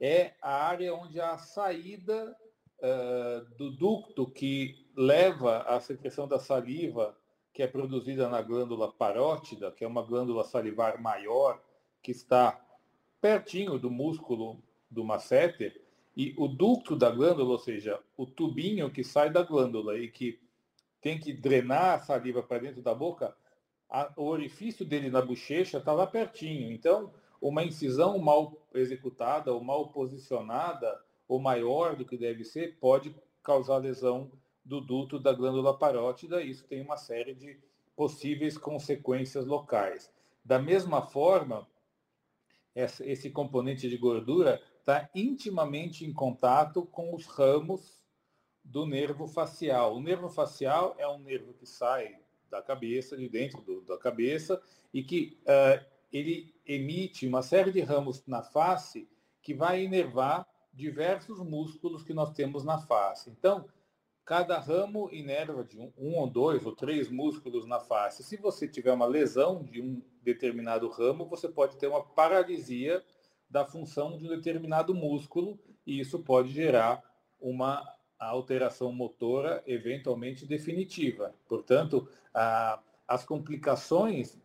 é 0.00 0.32
a 0.40 0.66
área 0.66 0.94
onde 0.94 1.20
a 1.20 1.36
saída 1.38 2.36
uh, 2.78 3.54
do 3.56 3.70
ducto 3.70 4.26
que 4.26 4.86
leva 4.96 5.58
à 5.62 5.78
secreção 5.80 6.26
da 6.26 6.38
saliva, 6.38 7.16
que 7.52 7.62
é 7.62 7.66
produzida 7.66 8.28
na 8.28 8.40
glândula 8.40 8.90
parótida, 8.90 9.70
que 9.70 9.84
é 9.84 9.86
uma 9.86 10.02
glândula 10.02 10.44
salivar 10.44 11.00
maior, 11.00 11.60
que 12.02 12.10
está 12.10 12.58
pertinho 13.20 13.78
do 13.78 13.90
músculo 13.90 14.62
do 14.90 15.04
masseter, 15.04 15.80
e 16.16 16.34
o 16.36 16.48
ducto 16.48 16.96
da 16.96 17.10
glândula, 17.10 17.50
ou 17.52 17.58
seja, 17.58 18.00
o 18.16 18.26
tubinho 18.26 18.90
que 18.90 19.04
sai 19.04 19.30
da 19.30 19.42
glândula 19.42 19.98
e 19.98 20.08
que 20.08 20.40
tem 21.00 21.18
que 21.18 21.32
drenar 21.32 21.94
a 21.94 21.98
saliva 22.00 22.42
para 22.42 22.58
dentro 22.58 22.82
da 22.82 22.94
boca, 22.94 23.34
a, 23.88 24.12
o 24.16 24.24
orifício 24.24 24.84
dele 24.84 25.10
na 25.10 25.20
bochecha 25.20 25.78
está 25.78 25.92
lá 25.92 26.06
pertinho. 26.06 26.70
Então, 26.70 27.12
uma 27.40 27.64
incisão 27.64 28.18
mal 28.18 28.56
executada 28.74 29.52
ou 29.52 29.62
mal 29.62 29.88
posicionada 29.88 31.00
ou 31.26 31.40
maior 31.40 31.96
do 31.96 32.04
que 32.04 32.16
deve 32.16 32.44
ser 32.44 32.78
pode 32.78 33.14
causar 33.42 33.78
lesão 33.78 34.30
do 34.64 34.80
duto 34.80 35.18
da 35.18 35.32
glândula 35.32 35.76
parótida. 35.76 36.42
Isso 36.42 36.66
tem 36.66 36.82
uma 36.82 36.96
série 36.96 37.34
de 37.34 37.58
possíveis 37.96 38.56
consequências 38.56 39.46
locais. 39.46 40.12
Da 40.44 40.58
mesma 40.58 41.02
forma, 41.02 41.66
esse 42.74 43.30
componente 43.30 43.88
de 43.88 43.96
gordura 43.96 44.62
está 44.78 45.08
intimamente 45.14 46.04
em 46.04 46.12
contato 46.12 46.84
com 46.86 47.14
os 47.14 47.26
ramos 47.26 47.99
do 48.64 48.86
nervo 48.86 49.26
facial. 49.26 49.96
O 49.96 50.00
nervo 50.00 50.28
facial 50.28 50.94
é 50.98 51.08
um 51.08 51.18
nervo 51.18 51.52
que 51.54 51.66
sai 51.66 52.16
da 52.50 52.60
cabeça, 52.60 53.16
de 53.16 53.28
dentro 53.28 53.62
do, 53.62 53.80
da 53.82 53.96
cabeça, 53.96 54.60
e 54.92 55.02
que 55.02 55.38
uh, 55.42 55.84
ele 56.12 56.54
emite 56.66 57.26
uma 57.26 57.42
série 57.42 57.70
de 57.70 57.80
ramos 57.80 58.24
na 58.26 58.42
face 58.42 59.08
que 59.40 59.54
vai 59.54 59.84
inervar 59.84 60.46
diversos 60.72 61.38
músculos 61.40 62.02
que 62.02 62.14
nós 62.14 62.32
temos 62.32 62.64
na 62.64 62.78
face. 62.78 63.30
Então, 63.30 63.66
cada 64.24 64.58
ramo 64.58 65.08
inerva 65.12 65.64
de 65.64 65.78
um, 65.78 65.92
um, 65.98 66.16
ou 66.16 66.28
dois 66.28 66.64
ou 66.64 66.74
três 66.74 67.08
músculos 67.08 67.66
na 67.66 67.80
face. 67.80 68.22
Se 68.22 68.36
você 68.36 68.68
tiver 68.68 68.92
uma 68.92 69.06
lesão 69.06 69.64
de 69.64 69.80
um 69.80 70.02
determinado 70.22 70.88
ramo, 70.88 71.26
você 71.26 71.48
pode 71.48 71.76
ter 71.76 71.88
uma 71.88 72.02
paralisia 72.02 73.04
da 73.48 73.64
função 73.64 74.16
de 74.16 74.24
um 74.24 74.28
determinado 74.28 74.94
músculo 74.94 75.58
e 75.84 75.98
isso 75.98 76.20
pode 76.20 76.50
gerar 76.50 77.02
uma 77.40 77.82
alteração 78.26 78.92
motora 78.92 79.62
eventualmente 79.66 80.46
definitiva. 80.46 81.34
Portanto, 81.48 82.08
a, 82.34 82.80
as 83.08 83.24
complicações 83.24 84.38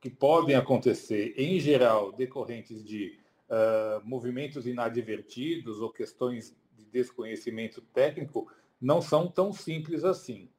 que 0.00 0.10
podem 0.10 0.56
acontecer, 0.56 1.34
em 1.36 1.60
geral, 1.60 2.12
decorrentes 2.12 2.84
de 2.84 3.18
uh, 3.48 4.04
movimentos 4.04 4.66
inadvertidos 4.66 5.80
ou 5.80 5.92
questões 5.92 6.56
de 6.72 6.84
desconhecimento 6.86 7.80
técnico 7.92 8.50
não 8.80 9.00
são 9.00 9.28
tão 9.28 9.52
simples 9.52 10.02
assim. 10.02 10.50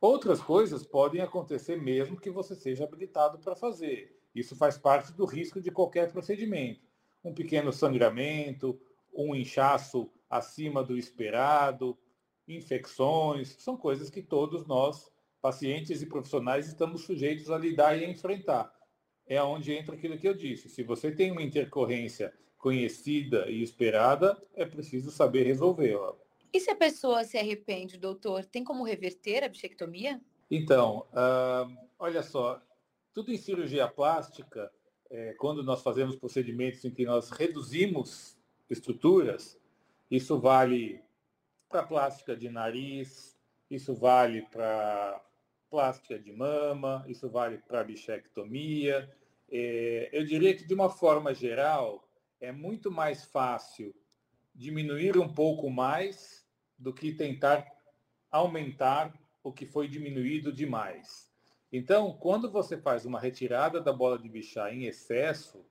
Outras 0.00 0.40
coisas 0.40 0.84
podem 0.84 1.22
acontecer 1.22 1.80
mesmo 1.80 2.20
que 2.20 2.30
você 2.30 2.54
seja 2.54 2.84
habilitado 2.84 3.38
para 3.38 3.56
fazer. 3.56 4.20
Isso 4.34 4.54
faz 4.54 4.76
parte 4.76 5.12
do 5.12 5.24
risco 5.24 5.60
de 5.60 5.70
qualquer 5.70 6.12
procedimento. 6.12 6.80
Um 7.24 7.32
pequeno 7.32 7.72
sangramento, 7.72 8.78
um 9.14 9.34
inchaço 9.34 10.10
acima 10.28 10.82
do 10.82 10.98
esperado, 10.98 11.96
infecções, 12.46 13.56
são 13.58 13.76
coisas 13.76 14.10
que 14.10 14.22
todos 14.22 14.66
nós, 14.66 15.10
pacientes 15.40 16.02
e 16.02 16.06
profissionais, 16.06 16.66
estamos 16.66 17.02
sujeitos 17.02 17.50
a 17.50 17.58
lidar 17.58 17.96
e 17.96 18.04
a 18.04 18.10
enfrentar. 18.10 18.74
É 19.26 19.42
onde 19.42 19.72
entra 19.72 19.94
aquilo 19.94 20.18
que 20.18 20.28
eu 20.28 20.34
disse. 20.34 20.68
Se 20.68 20.82
você 20.82 21.10
tem 21.10 21.30
uma 21.30 21.42
intercorrência 21.42 22.32
conhecida 22.58 23.48
e 23.50 23.62
esperada, 23.62 24.42
é 24.54 24.64
preciso 24.64 25.10
saber 25.10 25.44
resolvê-la. 25.44 26.14
E 26.52 26.60
se 26.60 26.70
a 26.70 26.76
pessoa 26.76 27.24
se 27.24 27.36
arrepende, 27.36 27.98
doutor, 27.98 28.44
tem 28.44 28.62
como 28.62 28.84
reverter 28.84 29.42
a 29.42 29.48
bichectomia? 29.48 30.20
Então, 30.50 31.06
uh, 31.10 31.76
olha 31.98 32.22
só, 32.22 32.60
tudo 33.12 33.32
em 33.32 33.36
cirurgia 33.36 33.88
plástica, 33.88 34.70
é, 35.10 35.34
quando 35.34 35.62
nós 35.62 35.82
fazemos 35.82 36.16
procedimentos 36.16 36.84
em 36.84 36.90
que 36.90 37.04
nós 37.04 37.30
reduzimos 37.30 38.36
estruturas, 38.78 39.60
isso 40.10 40.38
vale 40.38 41.02
para 41.68 41.82
plástica 41.82 42.36
de 42.36 42.48
nariz, 42.48 43.36
isso 43.70 43.94
vale 43.94 44.42
para 44.42 45.20
plástica 45.70 46.18
de 46.18 46.32
mama, 46.32 47.04
isso 47.08 47.28
vale 47.28 47.58
para 47.58 47.82
bichectomia. 47.82 49.10
É, 49.50 50.08
eu 50.12 50.24
diria 50.24 50.54
que, 50.54 50.66
de 50.66 50.74
uma 50.74 50.88
forma 50.88 51.34
geral, 51.34 52.08
é 52.40 52.52
muito 52.52 52.90
mais 52.90 53.24
fácil 53.24 53.94
diminuir 54.54 55.18
um 55.18 55.32
pouco 55.32 55.68
mais 55.70 56.46
do 56.78 56.92
que 56.92 57.12
tentar 57.12 57.66
aumentar 58.30 59.12
o 59.42 59.52
que 59.52 59.66
foi 59.66 59.88
diminuído 59.88 60.52
demais. 60.52 61.32
Então, 61.72 62.12
quando 62.12 62.50
você 62.50 62.78
faz 62.78 63.04
uma 63.04 63.18
retirada 63.18 63.80
da 63.80 63.92
bola 63.92 64.18
de 64.18 64.28
bichar 64.28 64.72
em 64.72 64.84
excesso, 64.84 65.66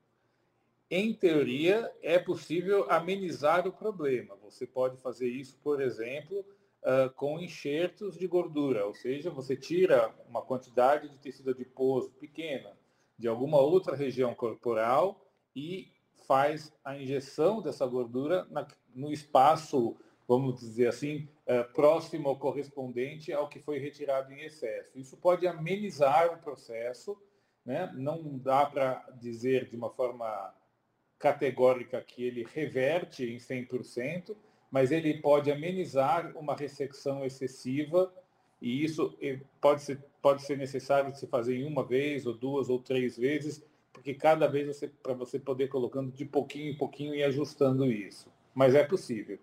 em 0.93 1.13
teoria, 1.13 1.91
é 2.01 2.19
possível 2.19 2.85
amenizar 2.89 3.67
o 3.67 3.73
problema. 3.73 4.35
Você 4.43 4.67
pode 4.67 4.97
fazer 4.97 5.27
isso, 5.27 5.57
por 5.63 5.81
exemplo, 5.81 6.45
uh, 6.83 7.09
com 7.15 7.39
enxertos 7.39 8.15
de 8.15 8.27
gordura, 8.27 8.85
ou 8.85 8.93
seja, 8.93 9.31
você 9.31 9.55
tira 9.55 10.13
uma 10.29 10.43
quantidade 10.43 11.09
de 11.09 11.17
tecido 11.17 11.49
adiposo 11.49 12.11
pequena 12.19 12.77
de 13.17 13.27
alguma 13.27 13.59
outra 13.59 13.95
região 13.95 14.35
corporal 14.35 15.25
e 15.55 15.91
faz 16.27 16.71
a 16.83 16.95
injeção 16.95 17.61
dessa 17.61 17.85
gordura 17.87 18.47
no 18.93 19.11
espaço 19.11 19.97
vamos 20.27 20.59
dizer 20.59 20.87
assim, 20.87 21.27
é, 21.45 21.63
próximo 21.63 22.29
ou 22.29 22.37
correspondente 22.37 23.33
ao 23.33 23.49
que 23.49 23.59
foi 23.59 23.77
retirado 23.77 24.31
em 24.31 24.41
excesso. 24.41 24.97
Isso 24.97 25.17
pode 25.17 25.45
amenizar 25.45 26.33
o 26.33 26.37
processo, 26.37 27.21
né? 27.65 27.91
não 27.93 28.37
dá 28.37 28.65
para 28.65 29.05
dizer 29.19 29.69
de 29.69 29.75
uma 29.75 29.89
forma 29.89 30.53
categórica 31.23 32.01
que 32.01 32.21
ele 32.21 32.45
reverte 32.53 33.23
em 33.23 33.37
100%, 33.37 34.35
mas 34.69 34.91
ele 34.91 35.21
pode 35.21 35.49
amenizar 35.49 36.35
uma 36.35 36.53
ressecção 36.53 37.23
excessiva 37.23 38.13
e 38.61 38.83
isso 38.83 39.17
pode 39.61 39.83
ser, 39.83 40.03
pode 40.21 40.43
ser 40.43 40.57
necessário 40.57 41.15
se 41.15 41.25
fazer 41.27 41.55
em 41.55 41.63
uma 41.63 41.81
vez, 41.81 42.25
ou 42.25 42.33
duas, 42.33 42.69
ou 42.69 42.77
três 42.77 43.17
vezes, 43.17 43.65
porque 43.93 44.13
cada 44.13 44.47
vez 44.47 44.67
você, 44.67 44.89
para 44.89 45.13
você 45.13 45.39
poder 45.39 45.69
colocando 45.69 46.11
de 46.11 46.25
pouquinho 46.25 46.71
em 46.71 46.75
pouquinho 46.75 47.15
e 47.15 47.23
ajustando 47.23 47.89
isso. 47.89 48.29
Mas 48.53 48.75
é 48.75 48.83
possível. 48.83 49.39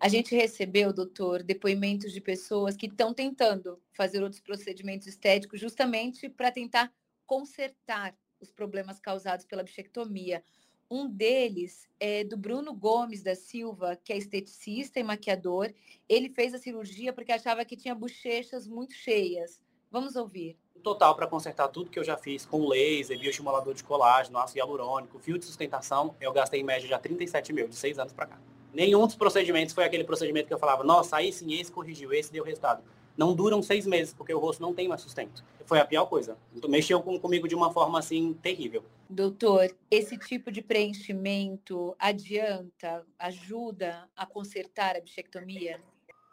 A 0.00 0.08
gente 0.08 0.34
recebeu, 0.34 0.90
doutor, 0.90 1.42
depoimentos 1.42 2.12
de 2.12 2.20
pessoas 2.20 2.78
que 2.78 2.86
estão 2.86 3.12
tentando 3.12 3.78
fazer 3.92 4.22
outros 4.22 4.40
procedimentos 4.40 5.06
estéticos 5.06 5.60
justamente 5.60 6.30
para 6.30 6.50
tentar 6.50 6.90
consertar 7.26 8.16
os 8.40 8.50
problemas 8.50 8.98
causados 8.98 9.44
pela 9.44 9.62
bichectomia. 9.62 10.42
Um 10.90 11.08
deles 11.08 11.88
é 11.98 12.24
do 12.24 12.36
Bruno 12.36 12.74
Gomes 12.74 13.22
da 13.22 13.34
Silva, 13.34 13.96
que 13.96 14.12
é 14.12 14.16
esteticista 14.16 15.00
e 15.00 15.02
maquiador. 15.02 15.72
Ele 16.08 16.28
fez 16.28 16.52
a 16.54 16.58
cirurgia 16.58 17.12
porque 17.12 17.32
achava 17.32 17.64
que 17.64 17.76
tinha 17.76 17.94
bochechas 17.94 18.68
muito 18.68 18.92
cheias. 18.92 19.62
Vamos 19.90 20.16
ouvir. 20.16 20.56
Total 20.82 21.14
para 21.14 21.26
consertar 21.26 21.68
tudo 21.68 21.88
que 21.88 21.98
eu 21.98 22.04
já 22.04 22.16
fiz 22.16 22.44
com 22.44 22.68
laser, 22.68 23.18
bioestimulador 23.18 23.72
de 23.72 23.82
colágeno, 23.82 24.38
ácido 24.38 24.58
hialurônico, 24.58 25.18
fio 25.18 25.38
de 25.38 25.44
sustentação, 25.46 26.14
eu 26.20 26.32
gastei 26.32 26.60
em 26.60 26.64
média 26.64 26.86
já 26.86 26.98
37 26.98 27.52
mil, 27.52 27.68
de 27.68 27.74
seis 27.74 27.98
anos 27.98 28.12
para 28.12 28.26
cá. 28.26 28.38
Nenhum 28.72 29.06
dos 29.06 29.14
procedimentos 29.14 29.72
foi 29.72 29.84
aquele 29.84 30.04
procedimento 30.04 30.48
que 30.48 30.52
eu 30.52 30.58
falava, 30.58 30.84
nossa, 30.84 31.16
aí 31.16 31.32
sim, 31.32 31.54
esse 31.54 31.72
corrigiu, 31.72 32.12
esse 32.12 32.30
deu 32.30 32.44
resultado. 32.44 32.82
Não 33.16 33.34
duram 33.34 33.62
seis 33.62 33.86
meses, 33.86 34.12
porque 34.12 34.34
o 34.34 34.38
rosto 34.38 34.60
não 34.60 34.74
tem 34.74 34.88
mais 34.88 35.00
sustento. 35.00 35.44
Foi 35.66 35.78
a 35.78 35.84
pior 35.84 36.06
coisa. 36.06 36.36
Mexeu 36.68 37.02
com, 37.02 37.18
comigo 37.18 37.48
de 37.48 37.54
uma 37.54 37.72
forma, 37.72 37.98
assim, 37.98 38.34
terrível. 38.42 38.84
Doutor, 39.08 39.74
esse 39.90 40.18
tipo 40.18 40.50
de 40.50 40.60
preenchimento 40.60 41.94
adianta, 41.98 43.04
ajuda 43.18 44.08
a 44.16 44.26
consertar 44.26 44.96
a 44.96 45.00
bichectomia? 45.00 45.80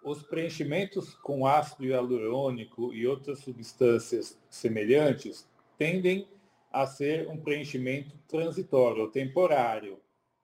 Os 0.03 0.23
preenchimentos 0.23 1.13
com 1.15 1.45
ácido 1.45 1.85
hialurônico 1.85 2.93
e 2.93 3.05
outras 3.05 3.39
substâncias 3.39 4.37
semelhantes 4.49 5.47
tendem 5.77 6.27
a 6.71 6.87
ser 6.87 7.27
um 7.27 7.37
preenchimento 7.37 8.17
transitório, 8.27 9.07
temporário. 9.09 9.99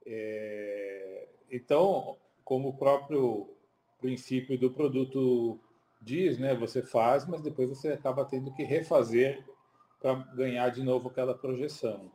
É 0.06 1.08
então, 1.50 2.18
como 2.44 2.70
o 2.70 2.78
próprio 2.78 3.50
princípio 4.00 4.60
do 4.60 4.72
produto 4.72 5.60
diz, 6.08 6.40
né, 6.40 6.56
você 6.56 6.82
faz, 6.82 7.28
mas 7.28 7.42
depois 7.42 7.68
você 7.68 7.90
acaba 7.90 8.24
tendo 8.24 8.54
que 8.54 8.64
refazer 8.64 9.44
para 10.00 10.16
ganhar 10.36 10.70
de 10.70 10.82
novo 10.82 11.10
aquela 11.10 11.34
projeção. 11.34 12.10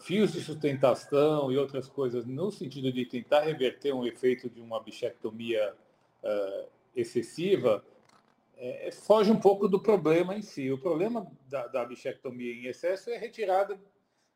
Fios 0.00 0.32
de 0.32 0.40
sustentação 0.40 1.50
e 1.50 1.56
outras 1.56 1.88
coisas 1.88 2.26
no 2.26 2.50
sentido 2.50 2.92
de 2.92 3.04
tentar 3.06 3.40
reverter 3.40 3.92
um 3.94 4.06
efeito 4.06 4.48
de 4.48 4.60
uma 4.60 4.82
bichectomia 4.82 5.74
uh, 6.22 6.68
excessiva, 6.94 7.84
é, 8.56 8.90
foge 8.90 9.30
um 9.30 9.38
pouco 9.38 9.68
do 9.68 9.80
problema 9.80 10.34
em 10.34 10.42
si. 10.42 10.70
O 10.70 10.78
problema 10.78 11.26
da, 11.48 11.66
da 11.66 11.84
bichectomia 11.84 12.52
em 12.54 12.66
excesso 12.66 13.10
é 13.10 13.18
retirada 13.18 13.78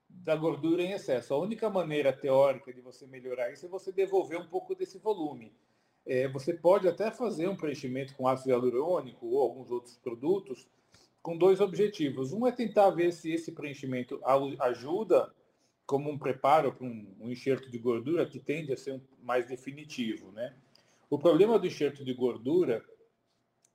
da 0.08 0.34
gordura 0.36 0.82
em 0.82 0.92
excesso. 0.92 1.32
A 1.32 1.38
única 1.38 1.70
maneira 1.70 2.12
teórica 2.12 2.72
de 2.72 2.80
você 2.80 3.06
melhorar 3.06 3.52
isso 3.52 3.66
é 3.66 3.68
você 3.68 3.92
devolver 3.92 4.38
um 4.38 4.46
pouco 4.46 4.74
desse 4.74 4.98
volume. 4.98 5.52
É, 6.06 6.28
você 6.28 6.54
pode 6.54 6.86
até 6.86 7.10
fazer 7.10 7.48
um 7.48 7.56
preenchimento 7.56 8.14
com 8.14 8.28
ácido 8.28 8.50
hialurônico 8.50 9.26
ou 9.26 9.42
alguns 9.42 9.70
outros 9.70 9.96
produtos 9.96 10.68
com 11.20 11.36
dois 11.36 11.60
objetivos. 11.60 12.32
Um 12.32 12.46
é 12.46 12.52
tentar 12.52 12.90
ver 12.90 13.12
se 13.12 13.32
esse 13.32 13.50
preenchimento 13.50 14.20
ajuda 14.60 15.34
como 15.84 16.08
um 16.08 16.16
preparo 16.18 16.72
para 16.72 16.86
um, 16.86 17.16
um 17.20 17.30
enxerto 17.30 17.68
de 17.70 17.78
gordura 17.78 18.24
que 18.24 18.38
tende 18.38 18.72
a 18.72 18.76
ser 18.76 18.92
um, 18.92 19.00
mais 19.22 19.48
definitivo. 19.48 20.30
Né? 20.30 20.54
O 21.10 21.18
problema 21.18 21.58
do 21.58 21.66
enxerto 21.66 22.04
de 22.04 22.14
gordura 22.14 22.84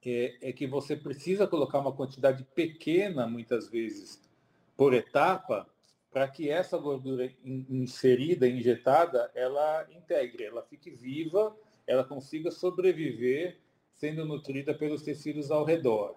é, 0.05 0.49
é 0.49 0.53
que 0.53 0.65
você 0.65 0.95
precisa 0.95 1.45
colocar 1.45 1.79
uma 1.79 1.93
quantidade 1.93 2.43
pequena, 2.55 3.27
muitas 3.27 3.69
vezes, 3.69 4.21
por 4.75 4.93
etapa, 4.93 5.67
para 6.11 6.27
que 6.27 6.49
essa 6.49 6.77
gordura 6.77 7.31
inserida, 7.43 8.47
injetada, 8.47 9.31
ela 9.33 9.87
integre, 9.91 10.43
ela 10.43 10.61
fique 10.63 10.89
viva, 10.89 11.55
ela 11.91 12.05
consiga 12.05 12.49
sobreviver 12.49 13.57
sendo 13.93 14.25
nutrida 14.25 14.73
pelos 14.73 15.03
tecidos 15.03 15.51
ao 15.51 15.65
redor. 15.65 16.15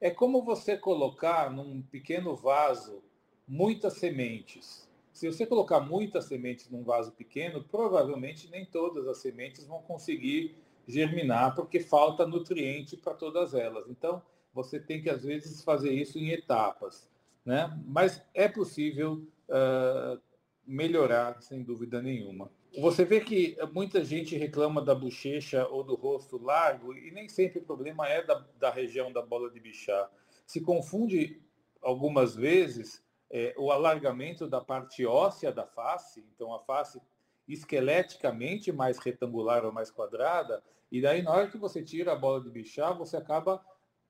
É 0.00 0.10
como 0.10 0.42
você 0.42 0.78
colocar 0.78 1.50
num 1.50 1.82
pequeno 1.82 2.34
vaso 2.34 3.02
muitas 3.46 3.94
sementes. 3.94 4.88
Se 5.12 5.30
você 5.30 5.44
colocar 5.44 5.80
muitas 5.80 6.24
sementes 6.24 6.70
num 6.70 6.82
vaso 6.82 7.12
pequeno, 7.12 7.62
provavelmente 7.62 8.48
nem 8.50 8.64
todas 8.64 9.06
as 9.06 9.18
sementes 9.18 9.66
vão 9.66 9.82
conseguir 9.82 10.56
germinar, 10.88 11.54
porque 11.54 11.80
falta 11.80 12.26
nutriente 12.26 12.96
para 12.96 13.12
todas 13.12 13.52
elas. 13.52 13.88
Então, 13.90 14.22
você 14.54 14.80
tem 14.80 15.02
que, 15.02 15.10
às 15.10 15.22
vezes, 15.22 15.62
fazer 15.62 15.92
isso 15.92 16.18
em 16.18 16.30
etapas. 16.30 17.10
Né? 17.44 17.78
Mas 17.86 18.22
é 18.32 18.48
possível 18.48 19.22
uh, 19.48 20.18
melhorar, 20.66 21.42
sem 21.42 21.62
dúvida 21.62 22.00
nenhuma. 22.00 22.50
Você 22.78 23.04
vê 23.04 23.20
que 23.20 23.56
muita 23.72 24.04
gente 24.04 24.36
reclama 24.36 24.80
da 24.80 24.94
bochecha 24.94 25.66
ou 25.66 25.82
do 25.82 25.96
rosto 25.96 26.38
largo 26.38 26.94
e 26.94 27.10
nem 27.10 27.28
sempre 27.28 27.58
o 27.58 27.64
problema 27.64 28.08
é 28.08 28.24
da, 28.24 28.46
da 28.58 28.70
região 28.70 29.12
da 29.12 29.22
bola 29.22 29.50
de 29.50 29.58
bichar. 29.58 30.08
Se 30.46 30.60
confunde 30.60 31.42
algumas 31.82 32.36
vezes 32.36 33.02
é, 33.28 33.54
o 33.58 33.72
alargamento 33.72 34.46
da 34.46 34.60
parte 34.60 35.04
óssea 35.04 35.52
da 35.52 35.66
face, 35.66 36.24
então 36.34 36.54
a 36.54 36.60
face 36.60 37.00
esqueleticamente 37.48 38.70
mais 38.70 38.98
retangular 38.98 39.64
ou 39.64 39.72
mais 39.72 39.90
quadrada, 39.90 40.62
e 40.92 41.00
daí 41.00 41.22
na 41.22 41.32
hora 41.32 41.48
que 41.48 41.58
você 41.58 41.82
tira 41.82 42.12
a 42.12 42.16
bola 42.16 42.40
de 42.40 42.50
bichar, 42.50 42.96
você 42.96 43.16
acaba 43.16 43.64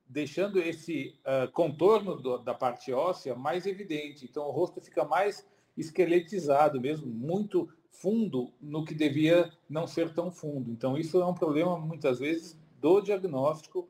deixando 0.07 0.61
esse 0.61 1.18
uh, 1.20 1.51
contorno 1.53 2.16
do, 2.16 2.38
da 2.38 2.53
parte 2.53 2.92
óssea 2.92 3.35
mais 3.35 3.64
evidente. 3.64 4.25
Então 4.25 4.44
o 4.44 4.51
rosto 4.51 4.81
fica 4.81 5.05
mais 5.05 5.46
esqueletizado 5.77 6.81
mesmo, 6.81 7.07
muito 7.07 7.70
fundo 8.01 8.53
no 8.61 8.85
que 8.85 8.95
devia 8.95 9.53
não 9.69 9.87
ser 9.87 10.13
tão 10.15 10.31
fundo. 10.31 10.71
Então, 10.71 10.97
isso 10.97 11.21
é 11.21 11.27
um 11.27 11.35
problema, 11.35 11.79
muitas 11.79 12.19
vezes, 12.19 12.59
do 12.81 13.01
diagnóstico 13.03 13.89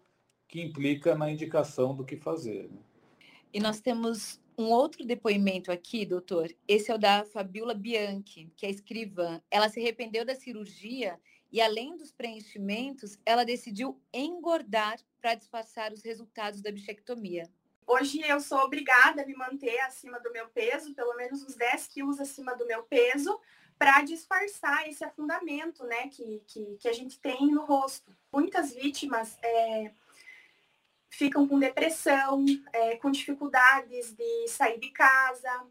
que 0.49 0.61
implica 0.61 1.15
na 1.15 1.31
indicação 1.31 1.95
do 1.95 2.05
que 2.05 2.17
fazer. 2.17 2.69
Né? 2.69 2.79
E 3.55 3.61
nós 3.61 3.81
temos 3.81 4.41
um 4.59 4.65
outro 4.65 5.07
depoimento 5.07 5.71
aqui, 5.71 6.05
doutor. 6.05 6.53
Esse 6.67 6.91
é 6.91 6.95
o 6.95 6.99
da 6.99 7.25
Fabiola 7.25 7.73
Bianchi, 7.73 8.53
que 8.57 8.67
é 8.67 8.71
escrivã. 8.71 9.41
Ela 9.49 9.69
se 9.69 9.79
arrependeu 9.79 10.25
da 10.25 10.35
cirurgia 10.35 11.19
e, 11.53 11.61
além 11.61 11.97
dos 11.97 12.11
preenchimentos, 12.11 13.17
ela 13.25 13.45
decidiu 13.45 14.01
engordar 14.13 14.99
para 15.21 15.37
disfarçar 15.37 15.93
os 15.93 16.03
resultados 16.03 16.61
da 16.61 16.73
bichectomia. 16.73 17.49
Hoje 17.87 18.21
eu 18.21 18.41
sou 18.41 18.59
obrigada 18.59 19.23
a 19.23 19.27
me 19.27 19.35
manter 19.35 19.79
acima 19.81 20.21
do 20.21 20.33
meu 20.33 20.49
peso, 20.49 20.95
pelo 20.95 21.15
menos 21.17 21.43
uns 21.43 21.55
10 21.55 21.89
quilos 21.89 22.21
acima 22.21 22.57
do 22.57 22.67
meu 22.67 22.85
peso, 22.85 23.41
para 23.81 24.03
disfarçar 24.03 24.87
esse 24.91 25.03
afundamento 25.03 25.83
né, 25.85 26.09
que, 26.09 26.43
que, 26.47 26.77
que, 26.79 26.87
a 26.87 26.93
gente 26.93 27.19
tem 27.19 27.51
no 27.51 27.65
rosto. 27.65 28.15
Muitas 28.31 28.75
vítimas 28.75 29.39
é, 29.43 29.91
ficam 31.09 31.49
com 31.49 31.59
depressão, 31.59 32.45
é, 32.75 32.97
com 32.97 33.11
dificuldades 33.11 34.13
de 34.13 34.49
sair 34.49 34.79
de 34.79 34.91
casa 34.91 35.67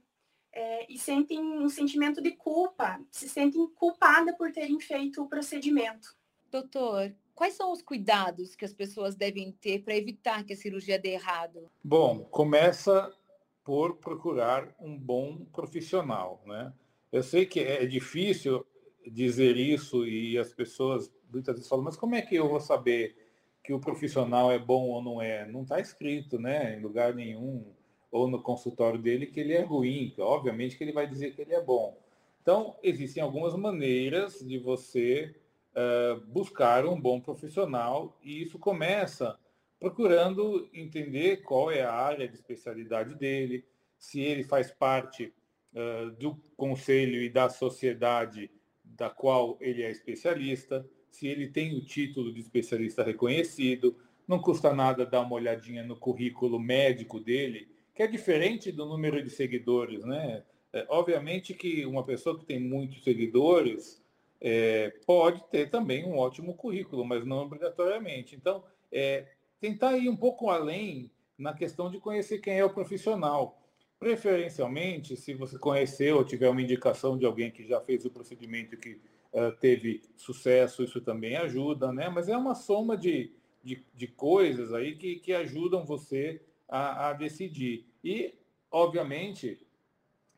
é, 0.52 0.92
e 0.92 0.98
sentem 0.98 1.40
um 1.40 1.70
sentimento 1.70 2.20
de 2.20 2.32
culpa, 2.32 3.00
se 3.12 3.30
sentem 3.30 3.68
culpada 3.76 4.34
por 4.34 4.52
terem 4.52 4.80
feito 4.80 5.22
o 5.22 5.30
procedimento. 5.30 6.18
Doutor, 6.50 7.14
quais 7.36 7.54
são 7.54 7.72
os 7.72 7.84
cuidados 7.84 8.56
que 8.56 8.66
as 8.66 8.74
pessoas 8.74 9.14
devem 9.14 9.52
ter 9.52 9.84
para 9.84 9.96
evitar 9.96 10.44
que 10.44 10.54
a 10.54 10.58
cirurgia 10.58 10.98
dê 10.98 11.10
errado? 11.10 11.70
Bom, 11.84 12.24
começa 12.24 13.16
por 13.64 13.98
procurar 13.98 14.74
um 14.80 14.98
bom 14.98 15.46
profissional, 15.54 16.42
né? 16.48 16.74
Eu 17.12 17.24
sei 17.24 17.46
que 17.46 17.60
é 17.60 17.86
difícil 17.86 18.66
dizer 19.06 19.58
isso 19.58 20.06
e 20.06 20.38
as 20.38 20.54
pessoas 20.54 21.12
muitas 21.32 21.56
vezes 21.56 21.70
falam, 21.70 21.86
mas 21.86 21.96
como 21.96 22.16
é 22.16 22.22
que 22.22 22.36
eu 22.36 22.48
vou 22.48 22.60
saber 22.60 23.16
que 23.64 23.74
o 23.74 23.80
profissional 23.80 24.52
é 24.52 24.60
bom 24.60 24.90
ou 24.90 25.02
não 25.02 25.22
é? 25.22 25.46
Não 25.48 25.64
está 25.64 25.80
escrito, 25.80 26.40
né, 26.40 26.76
em 26.78 26.82
lugar 26.82 27.14
nenhum, 27.14 27.74
ou 28.12 28.28
no 28.28 28.42
consultório 28.42 29.00
dele 29.00 29.28
que 29.28 29.40
ele 29.40 29.54
é 29.54 29.62
ruim. 29.62 30.14
Obviamente 30.18 30.78
que 30.78 30.84
ele 30.84 30.92
vai 30.92 31.08
dizer 31.08 31.36
que 31.36 31.42
ele 31.42 31.54
é 31.54 31.62
bom. 31.62 31.98
Então, 32.42 32.76
existem 32.82 33.22
algumas 33.22 33.56
maneiras 33.56 34.40
de 34.40 34.58
você 34.58 35.36
uh, 35.76 36.20
buscar 36.28 36.86
um 36.86 37.00
bom 37.00 37.20
profissional 37.20 38.18
e 38.24 38.42
isso 38.42 38.58
começa 38.58 39.38
procurando 39.80 40.70
entender 40.74 41.38
qual 41.38 41.72
é 41.72 41.82
a 41.82 41.94
área 41.94 42.28
de 42.28 42.36
especialidade 42.36 43.16
dele, 43.16 43.66
se 43.98 44.20
ele 44.20 44.44
faz 44.44 44.72
parte 44.72 45.34
uh, 45.74 46.12
do 46.12 46.36
conselho 46.56 47.22
e 47.22 47.30
da 47.30 47.50
sociedade 47.50 48.50
da 48.84 49.10
qual 49.10 49.58
ele 49.62 49.82
é 49.82 49.90
especialista, 49.90 50.86
se 51.10 51.28
ele 51.28 51.48
tem 51.48 51.76
o 51.76 51.84
título 51.84 52.34
de 52.34 52.40
especialista 52.40 53.04
reconhecido. 53.04 53.96
Não 54.28 54.40
custa 54.40 54.74
nada 54.74 55.06
dar 55.06 55.22
uma 55.22 55.36
olhadinha 55.36 55.84
no 55.84 55.96
currículo 55.96 56.60
médico 56.60 57.20
dele, 57.20 57.68
que 57.96 58.04
é 58.04 58.08
diferente 58.08 58.72
do 58.72 58.86
número 58.86 59.24
de 59.24 59.30
seguidores, 59.30 60.06
né? 60.06 60.44
É, 60.72 60.86
obviamente 60.90 61.54
que 61.54 61.86
uma 61.86 62.04
pessoa 62.04 62.38
que 62.38 62.46
tem 62.46 62.60
muitos 62.60 63.04
seguidores 63.04 64.04
é, 64.40 64.94
pode 65.06 65.44
ter 65.50 65.70
também 65.70 66.06
um 66.06 66.18
ótimo 66.18 66.54
currículo, 66.54 67.04
mas 67.04 67.26
não 67.26 67.40
obrigatoriamente. 67.40 68.36
Então, 68.36 68.64
é, 68.92 69.28
tentar 69.60 69.98
ir 69.98 70.10
um 70.10 70.16
pouco 70.16 70.50
além 70.50 71.12
na 71.38 71.54
questão 71.54 71.90
de 71.90 72.00
conhecer 72.00 72.40
quem 72.40 72.60
é 72.60 72.64
o 72.64 72.70
profissional. 72.70 73.59
Preferencialmente, 74.00 75.18
se 75.18 75.34
você 75.34 75.60
conhecer 75.60 76.14
ou 76.14 76.24
tiver 76.24 76.48
uma 76.48 76.62
indicação 76.62 77.18
de 77.18 77.26
alguém 77.26 77.52
que 77.52 77.68
já 77.68 77.82
fez 77.82 78.06
o 78.06 78.10
procedimento 78.10 78.78
que 78.78 79.02
uh, 79.34 79.52
teve 79.60 80.02
sucesso, 80.16 80.84
isso 80.84 81.02
também 81.02 81.36
ajuda, 81.36 81.92
né? 81.92 82.08
Mas 82.08 82.30
é 82.30 82.38
uma 82.38 82.56
soma 82.56 82.96
de, 82.96 83.34
de, 83.62 83.86
de 83.94 84.08
coisas 84.08 84.74
aí 84.74 84.96
que, 84.96 85.18
que 85.18 85.34
ajudam 85.34 85.86
você 85.86 86.42
a, 86.68 87.10
a 87.10 87.14
decidir. 87.14 87.86
E, 88.02 88.34
obviamente, 88.72 89.68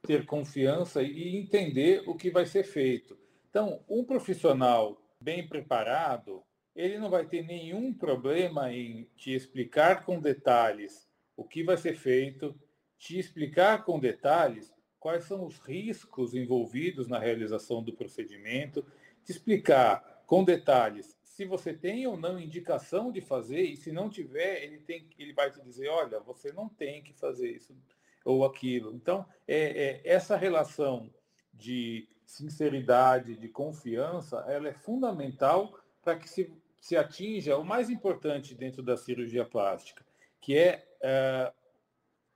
ter 0.02 0.26
confiança 0.26 1.04
e 1.04 1.38
entender 1.38 2.04
o 2.08 2.16
que 2.16 2.32
vai 2.32 2.48
ser 2.48 2.64
feito. 2.64 3.16
Então, 3.50 3.80
um 3.88 4.04
profissional 4.04 5.00
bem 5.22 5.48
preparado, 5.48 6.42
ele 6.76 6.98
não 6.98 7.12
vai 7.12 7.28
ter 7.28 7.44
nenhum 7.44 7.94
problema 7.94 8.74
em 8.74 9.08
te 9.16 9.32
explicar 9.34 10.04
com 10.04 10.20
detalhes 10.20 11.08
o 11.38 11.44
que 11.44 11.64
vai 11.64 11.78
ser 11.78 11.96
feito, 11.96 12.56
te 13.02 13.18
explicar 13.18 13.84
com 13.84 14.00
detalhes 14.00 14.72
quais 15.00 15.24
são 15.26 15.44
os 15.44 15.58
riscos 15.58 16.36
envolvidos 16.36 17.08
na 17.08 17.18
realização 17.18 17.82
do 17.84 17.92
procedimento, 17.92 18.86
te 19.26 19.32
explicar 19.32 20.24
com 20.28 20.44
detalhes 20.44 21.20
se 21.24 21.46
você 21.46 21.74
tem 21.74 22.06
ou 22.06 22.16
não 22.16 22.40
indicação 22.40 23.12
de 23.12 23.20
fazer 23.20 23.64
e 23.64 23.76
se 23.76 23.92
não 23.92 24.10
tiver, 24.10 24.64
ele 24.64 24.78
tem, 24.78 25.10
ele 25.18 25.34
vai 25.34 25.50
te 25.50 25.60
dizer, 25.62 25.88
olha, 25.88 26.20
você 26.20 26.52
não 26.52 26.70
tem 26.70 27.02
que 27.02 27.14
fazer 27.14 27.50
isso 27.50 27.76
ou 28.24 28.46
aquilo. 28.46 28.94
Então, 28.94 29.26
é, 29.48 29.56
é 29.58 30.02
essa 30.04 30.38
relação 30.38 31.10
de 31.52 32.08
sinceridade, 32.24 33.36
de 33.36 33.50
confiança, 33.50 34.46
ela 34.48 34.68
é 34.68 34.74
fundamental 34.74 35.76
para 36.04 36.16
que 36.16 36.30
se, 36.30 36.54
se 36.80 36.96
atinja 36.96 37.58
o 37.58 37.66
mais 37.66 37.90
importante 37.90 38.54
dentro 38.54 38.84
da 38.84 38.96
cirurgia 38.96 39.44
plástica, 39.44 40.06
que 40.40 40.56
é, 40.56 40.86
é 41.02 41.52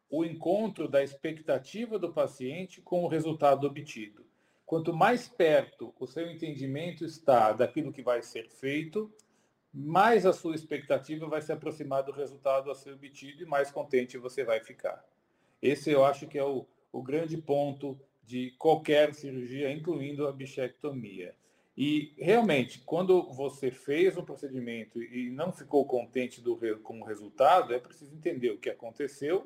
o 0.09 0.23
encontro 0.23 0.87
da 0.87 1.03
expectativa 1.03 1.97
do 1.97 2.13
paciente 2.13 2.81
com 2.81 3.03
o 3.03 3.07
resultado 3.07 3.65
obtido. 3.65 4.25
Quanto 4.65 4.93
mais 4.93 5.27
perto 5.27 5.93
o 5.99 6.07
seu 6.07 6.29
entendimento 6.29 7.05
está 7.05 7.51
daquilo 7.51 7.91
que 7.91 8.01
vai 8.01 8.21
ser 8.21 8.49
feito, 8.49 9.13
mais 9.73 10.25
a 10.25 10.33
sua 10.33 10.55
expectativa 10.55 11.27
vai 11.27 11.41
se 11.41 11.51
aproximar 11.51 12.03
do 12.03 12.11
resultado 12.11 12.71
a 12.71 12.75
ser 12.75 12.93
obtido 12.93 13.43
e 13.43 13.45
mais 13.45 13.69
contente 13.69 14.17
você 14.17 14.43
vai 14.43 14.59
ficar. 14.59 15.03
Esse 15.61 15.91
eu 15.91 16.05
acho 16.05 16.27
que 16.27 16.37
é 16.37 16.43
o, 16.43 16.65
o 16.91 17.03
grande 17.03 17.37
ponto 17.37 17.99
de 18.23 18.51
qualquer 18.57 19.13
cirurgia, 19.13 19.71
incluindo 19.71 20.27
a 20.27 20.31
bichectomia. 20.31 21.35
E 21.77 22.13
realmente, 22.17 22.79
quando 22.79 23.31
você 23.33 23.69
fez 23.69 24.17
um 24.17 24.23
procedimento 24.23 25.03
e 25.03 25.29
não 25.29 25.51
ficou 25.51 25.85
contente 25.85 26.41
do, 26.41 26.57
com 26.81 27.01
o 27.01 27.03
resultado, 27.03 27.73
é 27.73 27.79
preciso 27.79 28.15
entender 28.15 28.51
o 28.51 28.57
que 28.57 28.69
aconteceu 28.69 29.45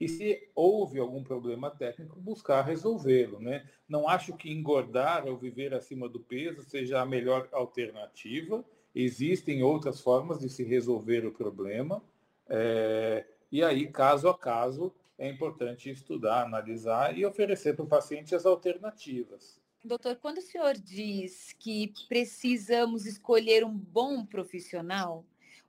e 0.00 0.08
se 0.08 0.48
houve 0.54 0.98
algum 0.98 1.24
problema 1.24 1.70
técnico, 1.70 2.20
buscar 2.20 2.62
resolvê-lo. 2.62 3.40
Né? 3.40 3.68
Não 3.88 4.08
acho 4.08 4.36
que 4.36 4.50
engordar 4.50 5.26
ou 5.26 5.36
viver 5.36 5.74
acima 5.74 6.08
do 6.08 6.20
peso 6.20 6.62
seja 6.62 7.00
a 7.00 7.06
melhor 7.06 7.48
alternativa. 7.52 8.64
Existem 8.94 9.62
outras 9.62 10.00
formas 10.00 10.38
de 10.38 10.48
se 10.48 10.62
resolver 10.62 11.26
o 11.26 11.32
problema. 11.32 12.02
É, 12.48 13.26
e 13.50 13.62
aí, 13.62 13.88
caso 13.88 14.28
a 14.28 14.38
caso, 14.38 14.94
é 15.18 15.28
importante 15.28 15.90
estudar, 15.90 16.44
analisar 16.44 17.18
e 17.18 17.26
oferecer 17.26 17.74
para 17.74 17.84
o 17.84 17.88
paciente 17.88 18.34
as 18.34 18.46
alternativas. 18.46 19.60
Doutor, 19.84 20.16
quando 20.16 20.38
o 20.38 20.42
senhor 20.42 20.74
diz 20.74 21.52
que 21.58 21.92
precisamos 22.08 23.06
escolher 23.06 23.64
um 23.64 23.76
bom 23.76 24.24
profissional, 24.24 25.24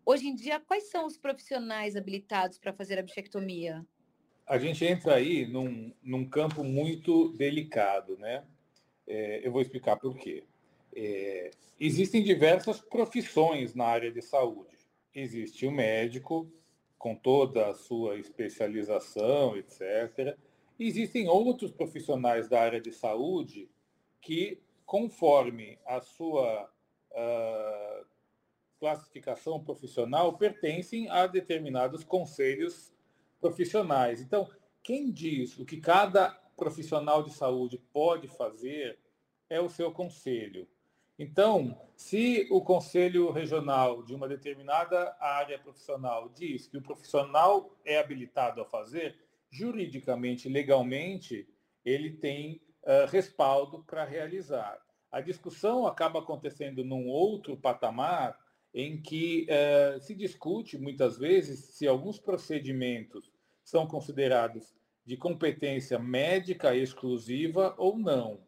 hoje 0.06 0.28
em 0.28 0.36
dia, 0.36 0.60
quais 0.60 0.90
são 0.90 1.06
os 1.06 1.18
profissionais 1.18 1.96
habilitados 1.96 2.60
para 2.60 2.74
fazer 2.74 3.00
a 3.00 3.04
bichectomia? 3.04 3.86
A 4.50 4.58
gente 4.58 4.84
entra 4.84 5.14
aí 5.14 5.46
num, 5.46 5.94
num 6.02 6.28
campo 6.28 6.64
muito 6.64 7.30
delicado, 7.34 8.18
né? 8.18 8.44
É, 9.08 9.46
eu 9.46 9.52
vou 9.52 9.62
explicar 9.62 9.96
por 9.98 10.18
quê. 10.18 10.44
É, 10.96 11.52
existem 11.80 12.24
diversas 12.24 12.82
profissões 12.82 13.76
na 13.76 13.86
área 13.86 14.12
de 14.12 14.24
saúde. 14.24 14.76
Existe 15.14 15.68
o 15.68 15.72
médico, 15.72 16.52
com 16.98 17.14
toda 17.16 17.68
a 17.68 17.76
sua 17.76 18.18
especialização, 18.18 19.56
etc. 19.56 20.36
Existem 20.80 21.30
outros 21.30 21.70
profissionais 21.70 22.50
da 22.50 22.60
área 22.60 22.82
de 22.82 22.92
saúde 22.92 23.70
que, 24.20 24.60
conforme 24.84 25.78
a 25.86 26.02
sua 26.02 26.68
uh, 27.12 28.06
classificação 28.80 29.64
profissional, 29.64 30.36
pertencem 30.38 31.08
a 31.08 31.28
determinados 31.28 32.04
conselhos 32.04 32.92
profissionais. 33.40 34.22
Então, 34.22 34.50
quem 34.84 35.12
diz 35.12 35.58
o 35.58 35.66
que 35.66 35.78
cada 35.78 36.30
profissional 36.58 37.24
de 37.24 37.32
saúde 37.32 37.78
pode 37.92 38.28
fazer 38.28 39.00
é 39.50 39.60
o 39.60 39.70
seu 39.70 39.92
conselho. 39.92 40.68
Então, 41.18 41.78
se 41.98 42.48
o 42.50 42.62
conselho 42.62 43.30
regional 43.32 44.04
de 44.04 44.16
uma 44.16 44.28
determinada 44.28 45.18
área 45.20 45.60
profissional 45.60 46.30
diz 46.30 46.68
que 46.68 46.78
o 46.78 46.82
profissional 46.82 47.78
é 47.84 48.00
habilitado 48.00 48.62
a 48.62 48.66
fazer, 48.66 49.18
juridicamente, 49.50 50.48
legalmente, 50.48 51.48
ele 51.84 52.12
tem 52.12 52.62
uh, 52.84 53.06
respaldo 53.10 53.84
para 53.84 54.06
realizar. 54.06 54.80
A 55.12 55.20
discussão 55.20 55.86
acaba 55.88 56.20
acontecendo 56.20 56.86
num 56.86 57.08
outro 57.08 57.58
patamar, 57.58 58.38
em 58.74 59.02
que 59.02 59.48
uh, 59.50 60.00
se 60.00 60.14
discute 60.14 60.78
muitas 60.78 61.18
vezes 61.18 61.60
se 61.76 61.88
alguns 61.88 62.20
procedimentos 62.20 63.32
são 63.64 63.88
considerados 63.88 64.74
de 65.06 65.18
competência 65.18 65.98
médica 65.98 66.76
exclusiva 66.76 67.74
ou 67.78 67.98
não. 67.98 68.40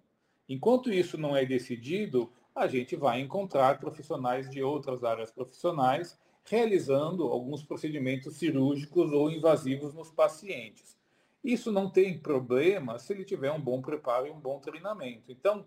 Enquanto 0.47 0.91
isso 0.91 1.17
não 1.17 1.35
é 1.35 1.45
decidido, 1.45 2.31
a 2.53 2.67
gente 2.67 2.95
vai 2.95 3.21
encontrar 3.21 3.79
profissionais 3.79 4.49
de 4.49 4.61
outras 4.61 5.03
áreas 5.03 5.31
profissionais 5.31 6.19
realizando 6.43 7.23
alguns 7.27 7.63
procedimentos 7.63 8.35
cirúrgicos 8.35 9.11
ou 9.11 9.31
invasivos 9.31 9.93
nos 9.93 10.11
pacientes. 10.11 10.97
Isso 11.43 11.71
não 11.71 11.89
tem 11.89 12.19
problema 12.19 12.99
se 12.99 13.13
ele 13.13 13.23
tiver 13.23 13.51
um 13.51 13.61
bom 13.61 13.81
preparo 13.81 14.27
e 14.27 14.31
um 14.31 14.39
bom 14.39 14.59
treinamento. 14.59 15.31
Então, 15.31 15.65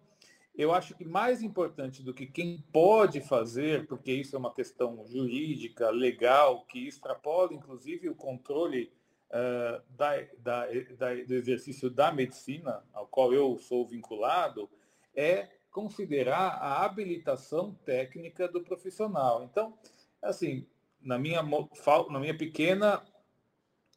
eu 0.57 0.73
acho 0.73 0.95
que 0.95 1.05
mais 1.05 1.43
importante 1.43 2.03
do 2.03 2.15
que 2.15 2.27
quem 2.27 2.65
pode 2.73 3.21
fazer, 3.21 3.87
porque 3.87 4.13
isso 4.13 4.37
é 4.37 4.39
uma 4.39 4.55
questão 4.55 5.05
jurídica, 5.07 5.91
legal, 5.91 6.65
que 6.67 6.87
extrapola 6.87 7.53
inclusive 7.53 8.09
o 8.09 8.15
controle 8.15 8.93
uh, 9.31 9.83
da, 9.91 10.21
da, 10.39 10.67
da, 10.97 11.15
do 11.15 11.35
exercício 11.35 11.91
da 11.91 12.13
medicina, 12.13 12.85
ao 12.93 13.07
qual 13.07 13.33
eu 13.33 13.59
sou 13.59 13.85
vinculado, 13.87 14.71
é 15.15 15.49
considerar 15.73 16.59
a 16.61 16.85
habilitação 16.85 17.75
técnica 17.85 18.47
do 18.47 18.63
profissional. 18.63 19.43
Então, 19.43 19.77
assim, 20.23 20.65
na 21.03 21.19
minha, 21.19 21.43
na 21.43 22.21
minha 22.21 22.37
pequena 22.37 23.05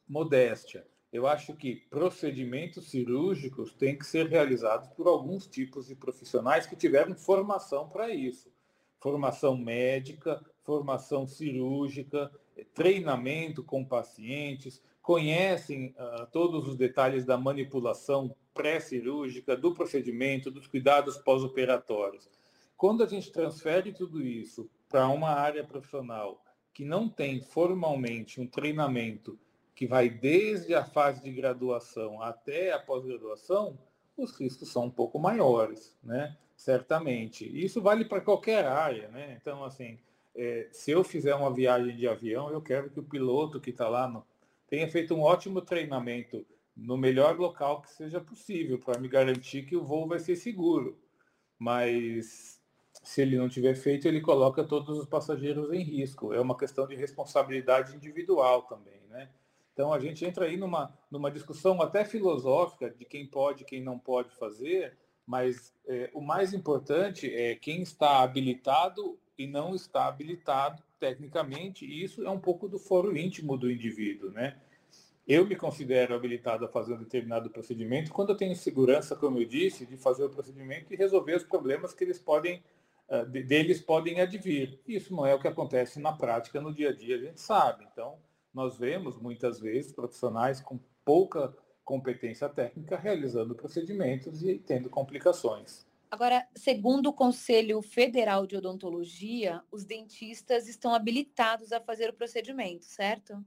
modéstia, 0.07 0.86
eu 1.11 1.25
acho 1.25 1.55
que 1.55 1.75
procedimentos 1.89 2.89
cirúrgicos 2.89 3.73
têm 3.73 3.97
que 3.97 4.05
ser 4.05 4.27
realizados 4.27 4.89
por 4.89 5.07
alguns 5.07 5.47
tipos 5.47 5.87
de 5.87 5.95
profissionais 5.95 6.65
que 6.65 6.75
tiveram 6.75 7.15
formação 7.15 7.87
para 7.87 8.13
isso. 8.13 8.51
Formação 8.99 9.55
médica, 9.55 10.43
formação 10.63 11.25
cirúrgica, 11.25 12.29
treinamento 12.73 13.63
com 13.63 13.85
pacientes, 13.85 14.81
conhecem 15.01 15.95
uh, 15.97 16.27
todos 16.31 16.67
os 16.67 16.75
detalhes 16.75 17.23
da 17.23 17.37
manipulação 17.37 18.35
pré-cirúrgica, 18.53 19.55
do 19.55 19.73
procedimento, 19.73 20.51
dos 20.51 20.67
cuidados 20.67 21.17
pós-operatórios. 21.17 22.29
Quando 22.75 23.03
a 23.03 23.07
gente 23.07 23.31
transfere 23.31 23.93
tudo 23.93 24.21
isso 24.21 24.69
para 24.89 25.07
uma 25.07 25.29
área 25.29 25.63
profissional 25.63 26.43
que 26.73 26.83
não 26.83 27.07
tem 27.07 27.41
formalmente 27.41 28.41
um 28.41 28.47
treinamento 28.47 29.39
que 29.77 29.85
vai 29.85 30.09
desde 30.09 30.73
a 30.73 30.83
fase 30.83 31.21
de 31.21 31.31
graduação 31.31 32.19
até 32.19 32.73
a 32.73 32.79
pós-graduação, 32.79 33.77
os 34.17 34.35
riscos 34.35 34.71
são 34.71 34.85
um 34.85 34.89
pouco 34.89 35.19
maiores, 35.19 35.95
né? 36.03 36.35
Certamente. 36.55 37.45
Isso 37.45 37.79
vale 37.79 38.03
para 38.03 38.19
qualquer 38.19 38.65
área, 38.65 39.07
né? 39.09 39.37
Então, 39.39 39.63
assim, 39.63 39.99
é, 40.35 40.67
se 40.71 40.89
eu 40.89 41.03
fizer 41.03 41.35
uma 41.35 41.53
viagem 41.53 41.95
de 41.95 42.07
avião, 42.07 42.49
eu 42.49 42.59
quero 42.59 42.89
que 42.89 42.99
o 42.99 43.03
piloto 43.03 43.61
que 43.61 43.69
está 43.69 43.87
lá 43.87 44.07
no, 44.07 44.25
tenha 44.67 44.89
feito 44.89 45.13
um 45.13 45.21
ótimo 45.21 45.61
treinamento 45.61 46.43
no 46.75 46.97
melhor 46.97 47.37
local 47.37 47.83
que 47.83 47.91
seja 47.91 48.19
possível, 48.19 48.79
para 48.79 48.99
me 48.99 49.07
garantir 49.07 49.61
que 49.67 49.77
o 49.77 49.83
voo 49.83 50.07
vai 50.07 50.17
ser 50.17 50.37
seguro. 50.37 50.97
Mas 51.59 52.59
se 53.03 53.21
ele 53.21 53.37
não 53.37 53.47
tiver 53.47 53.75
feito, 53.75 54.07
ele 54.07 54.21
coloca 54.21 54.63
todos 54.63 54.97
os 54.97 55.05
passageiros 55.05 55.71
em 55.71 55.83
risco. 55.83 56.33
É 56.33 56.41
uma 56.41 56.57
questão 56.57 56.87
de 56.87 56.95
responsabilidade 56.95 57.95
individual 57.95 58.63
também, 58.63 59.01
né? 59.07 59.29
Então 59.77 59.93
a 59.93 59.99
gente 59.99 60.25
entra 60.25 60.45
aí 60.45 60.57
numa, 60.57 60.91
numa 61.11 61.29
discussão 61.29 61.79
até 61.79 62.03
filosófica 62.03 62.89
de 62.89 63.05
quem 63.05 63.27
pode 63.27 63.61
e 63.61 63.65
quem 63.65 63.79
não 63.79 63.99
pode 63.99 64.35
fazer, 64.35 64.97
mas 65.23 65.71
é, 65.87 66.09
o 66.15 66.19
mais 66.19 66.51
importante 66.51 67.31
é 67.31 67.53
quem 67.53 67.83
está 67.83 68.23
habilitado 68.23 69.19
e 69.37 69.45
não 69.45 69.75
está 69.75 70.07
habilitado 70.07 70.81
tecnicamente, 70.99 71.85
e 71.85 72.03
isso 72.03 72.25
é 72.25 72.29
um 72.31 72.39
pouco 72.39 72.67
do 72.67 72.79
foro 72.79 73.15
íntimo 73.15 73.55
do 73.55 73.69
indivíduo, 73.69 74.31
né? 74.31 74.59
Eu 75.27 75.45
me 75.45 75.55
considero 75.55 76.15
habilitado 76.15 76.65
a 76.65 76.67
fazer 76.67 76.95
um 76.95 77.03
determinado 77.03 77.51
procedimento 77.51 78.11
quando 78.11 78.29
eu 78.29 78.37
tenho 78.37 78.55
segurança, 78.55 79.15
como 79.15 79.37
eu 79.37 79.45
disse, 79.45 79.85
de 79.85 79.95
fazer 79.95 80.23
o 80.23 80.29
procedimento 80.31 80.91
e 80.91 80.97
resolver 80.97 81.35
os 81.35 81.43
problemas 81.43 81.93
que 81.93 82.03
eles 82.03 82.17
podem 82.17 82.63
uh, 83.09 83.25
deles 83.25 83.79
podem 83.79 84.21
advir. 84.21 84.79
Isso 84.87 85.13
não 85.13 85.23
é 85.23 85.35
o 85.35 85.39
que 85.39 85.47
acontece 85.47 85.99
na 85.99 86.13
prática, 86.13 86.59
no 86.59 86.73
dia 86.73 86.89
a 86.89 86.95
dia, 86.95 87.15
a 87.15 87.19
gente 87.19 87.39
sabe. 87.39 87.85
Então, 87.91 88.17
nós 88.57 88.75
vemos 88.75 89.19
muitas 89.19 89.59
vezes 89.59 89.93
profissionais 89.93 90.59
com 90.59 90.79
pouca 91.05 91.55
competência 91.85 92.49
técnica 92.49 92.97
realizando 92.97 93.53
procedimentos 93.53 94.41
e 94.41 94.57
tendo 94.57 94.89
complicações. 94.89 95.85
Agora, 96.09 96.43
segundo 96.55 97.09
o 97.09 97.13
Conselho 97.13 97.79
Federal 97.83 98.47
de 98.47 98.57
Odontologia, 98.57 99.61
os 99.71 99.85
dentistas 99.85 100.67
estão 100.67 100.95
habilitados 100.95 101.71
a 101.71 101.79
fazer 101.79 102.09
o 102.09 102.13
procedimento, 102.13 102.85
certo? 102.85 103.45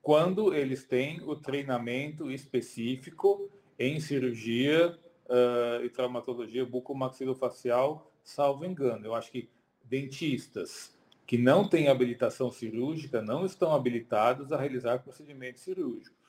Quando 0.00 0.54
eles 0.54 0.84
têm 0.84 1.20
o 1.22 1.34
treinamento 1.34 2.30
específico 2.30 3.50
em 3.76 3.98
cirurgia 3.98 4.96
uh, 5.26 5.84
e 5.84 5.90
traumatologia 5.90 6.64
bucomaxilofacial, 6.64 8.12
salvo 8.22 8.64
engano. 8.64 9.06
Eu 9.06 9.14
acho 9.14 9.32
que 9.32 9.50
dentistas, 9.82 10.94
que 11.32 11.38
não 11.38 11.66
têm 11.66 11.88
habilitação 11.88 12.50
cirúrgica 12.50 13.22
não 13.22 13.46
estão 13.46 13.72
habilitados 13.72 14.52
a 14.52 14.60
realizar 14.60 14.98
procedimentos 14.98 15.62
cirúrgicos. 15.62 16.28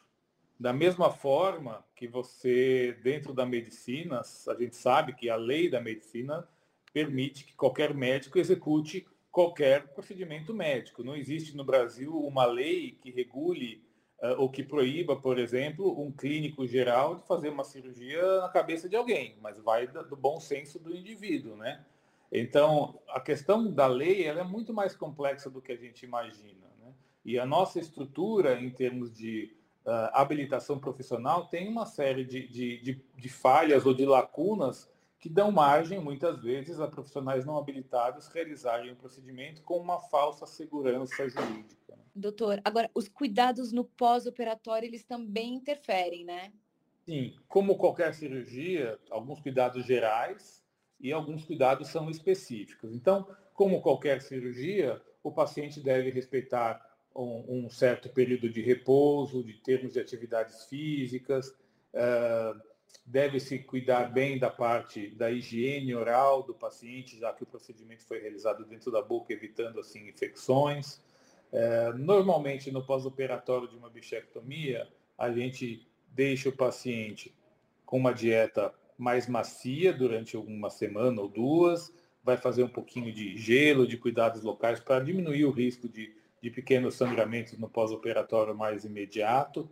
Da 0.57 0.71
mesma 0.71 1.11
forma 1.11 1.85
que 1.93 2.07
você, 2.07 2.97
dentro 3.03 3.33
da 3.33 3.45
medicina, 3.45 4.21
a 4.21 4.53
gente 4.53 4.77
sabe 4.77 5.13
que 5.13 5.29
a 5.29 5.35
lei 5.35 5.69
da 5.69 5.81
medicina 5.81 6.47
permite 6.93 7.43
que 7.43 7.53
qualquer 7.53 7.93
médico 7.93 8.39
execute 8.39 9.05
qualquer 9.29 9.89
procedimento 9.89 10.53
médico. 10.53 11.03
Não 11.03 11.17
existe 11.17 11.53
no 11.53 11.65
Brasil 11.65 12.17
uma 12.17 12.45
lei 12.45 12.97
que 13.01 13.11
regule 13.11 13.83
uh, 14.21 14.39
ou 14.39 14.49
que 14.49 14.63
proíba, 14.63 15.17
por 15.17 15.37
exemplo, 15.37 16.01
um 16.01 16.13
clínico 16.13 16.65
geral 16.65 17.15
de 17.15 17.27
fazer 17.27 17.49
uma 17.49 17.65
cirurgia 17.65 18.39
na 18.39 18.47
cabeça 18.47 18.87
de 18.87 18.95
alguém, 18.95 19.35
mas 19.41 19.59
vai 19.59 19.85
do 19.85 20.15
bom 20.15 20.39
senso 20.39 20.79
do 20.79 20.95
indivíduo, 20.95 21.57
né? 21.57 21.83
Então, 22.35 22.99
a 23.09 23.19
questão 23.19 23.71
da 23.71 23.85
lei 23.85 24.25
ela 24.25 24.39
é 24.39 24.43
muito 24.43 24.73
mais 24.73 24.95
complexa 24.95 25.51
do 25.51 25.61
que 25.61 25.71
a 25.71 25.77
gente 25.77 26.03
imagina. 26.03 26.67
Né? 26.79 26.91
E 27.23 27.37
a 27.37 27.45
nossa 27.45 27.79
estrutura, 27.79 28.59
em 28.59 28.71
termos 28.71 29.15
de 29.15 29.55
uh, 29.85 30.09
habilitação 30.13 30.79
profissional, 30.79 31.45
tem 31.45 31.67
uma 31.67 31.85
série 31.85 32.25
de, 32.25 32.47
de, 32.47 32.81
de, 32.81 33.05
de 33.15 33.29
falhas 33.29 33.85
ou 33.85 33.93
de 33.93 34.03
lacunas 34.03 34.91
que 35.19 35.29
dão 35.29 35.51
margem, 35.51 35.99
muitas 35.99 36.41
vezes, 36.41 36.79
a 36.79 36.87
profissionais 36.87 37.45
não 37.45 37.55
habilitados 37.55 38.27
realizarem 38.27 38.91
o 38.91 38.95
procedimento 38.95 39.61
com 39.61 39.77
uma 39.77 40.01
falsa 40.01 40.47
segurança 40.47 41.29
jurídica. 41.29 41.95
Né? 41.95 42.03
Doutor, 42.15 42.59
agora, 42.65 42.89
os 42.95 43.07
cuidados 43.07 43.71
no 43.71 43.85
pós-operatório, 43.85 44.87
eles 44.87 45.05
também 45.05 45.53
interferem, 45.53 46.25
né? 46.25 46.51
Sim, 47.05 47.35
como 47.47 47.77
qualquer 47.77 48.13
cirurgia, 48.15 48.99
alguns 49.11 49.39
cuidados 49.39 49.85
gerais, 49.85 50.62
e 51.03 51.11
alguns 51.11 51.43
cuidados 51.43 51.89
são 51.89 52.09
específicos. 52.09 52.93
Então, 52.93 53.27
como 53.53 53.81
qualquer 53.81 54.21
cirurgia, 54.21 55.01
o 55.21 55.31
paciente 55.31 55.81
deve 55.81 56.09
respeitar 56.09 56.81
um, 57.13 57.65
um 57.65 57.69
certo 57.69 58.09
período 58.09 58.49
de 58.49 58.61
repouso, 58.61 59.43
de 59.43 59.53
termos 59.55 59.93
de 59.93 59.99
atividades 59.99 60.63
físicas, 60.65 61.49
uh, 61.93 62.59
deve 63.05 63.37
se 63.41 63.59
cuidar 63.59 64.11
bem 64.13 64.39
da 64.39 64.49
parte 64.49 65.09
da 65.09 65.29
higiene 65.29 65.93
oral 65.93 66.41
do 66.41 66.53
paciente, 66.53 67.19
já 67.19 67.33
que 67.33 67.43
o 67.43 67.47
procedimento 67.47 68.05
foi 68.05 68.19
realizado 68.19 68.65
dentro 68.65 68.89
da 68.89 69.01
boca, 69.01 69.33
evitando 69.33 69.81
assim 69.81 70.07
infecções. 70.07 71.01
Uh, 71.51 71.97
normalmente, 71.97 72.71
no 72.71 72.81
pós-operatório 72.81 73.67
de 73.67 73.75
uma 73.75 73.89
bichectomia, 73.89 74.87
a 75.17 75.29
gente 75.31 75.85
deixa 76.07 76.47
o 76.47 76.55
paciente 76.55 77.35
com 77.85 77.97
uma 77.97 78.13
dieta 78.13 78.73
mais 79.03 79.27
macia 79.27 79.91
durante 79.91 80.37
uma 80.37 80.69
semana 80.69 81.21
ou 81.21 81.27
duas, 81.27 81.93
vai 82.23 82.37
fazer 82.37 82.63
um 82.63 82.69
pouquinho 82.69 83.11
de 83.11 83.37
gelo, 83.37 83.85
de 83.85 83.97
cuidados 83.97 84.41
locais 84.43 84.79
para 84.79 85.03
diminuir 85.03 85.43
o 85.43 85.51
risco 85.51 85.89
de, 85.89 86.15
de 86.41 86.49
pequenos 86.49 86.95
sangramentos 86.95 87.57
no 87.59 87.69
pós-operatório 87.69 88.55
mais 88.55 88.85
imediato. 88.85 89.69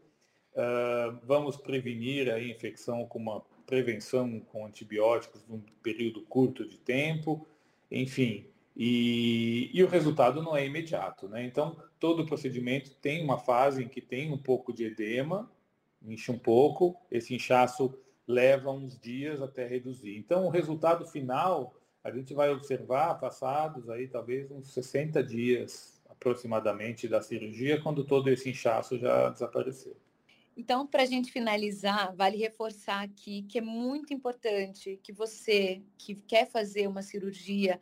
Uh, 0.53 1.17
vamos 1.23 1.55
prevenir 1.55 2.29
a 2.29 2.43
infecção 2.43 3.05
com 3.05 3.19
uma 3.19 3.41
prevenção 3.65 4.41
com 4.51 4.65
antibióticos 4.65 5.45
num 5.47 5.63
período 5.81 6.21
curto 6.23 6.67
de 6.67 6.77
tempo, 6.77 7.47
enfim. 7.89 8.45
E, 8.75 9.69
e 9.73 9.81
o 9.81 9.87
resultado 9.87 10.43
não 10.43 10.57
é 10.57 10.65
imediato, 10.65 11.29
né? 11.29 11.45
Então, 11.45 11.77
todo 11.97 12.25
procedimento 12.25 12.93
tem 12.95 13.23
uma 13.23 13.37
fase 13.37 13.81
em 13.83 13.87
que 13.87 14.01
tem 14.01 14.29
um 14.29 14.37
pouco 14.37 14.73
de 14.73 14.83
edema, 14.83 15.49
incha 16.05 16.33
um 16.33 16.37
pouco, 16.37 16.97
esse 17.09 17.33
inchaço 17.33 17.97
leva 18.27 18.71
uns 18.71 18.99
dias 18.99 19.41
até 19.41 19.67
reduzir. 19.67 20.17
Então, 20.17 20.45
o 20.45 20.49
resultado 20.49 21.05
final 21.05 21.75
a 22.03 22.11
gente 22.11 22.33
vai 22.33 22.49
observar 22.49 23.19
passados 23.19 23.89
aí 23.89 24.07
talvez 24.07 24.49
uns 24.49 24.73
60 24.73 25.23
dias 25.23 26.01
aproximadamente 26.09 27.07
da 27.07 27.21
cirurgia, 27.21 27.81
quando 27.81 28.03
todo 28.03 28.29
esse 28.29 28.49
inchaço 28.49 28.97
já 28.97 29.29
desapareceu. 29.29 29.95
Então, 30.55 30.85
para 30.85 31.03
a 31.03 31.05
gente 31.05 31.31
finalizar, 31.31 32.13
vale 32.15 32.37
reforçar 32.37 33.01
aqui 33.01 33.43
que 33.43 33.57
é 33.57 33.61
muito 33.61 34.13
importante 34.13 34.99
que 35.01 35.13
você 35.13 35.81
que 35.97 36.15
quer 36.15 36.49
fazer 36.49 36.87
uma 36.87 37.01
cirurgia 37.01 37.79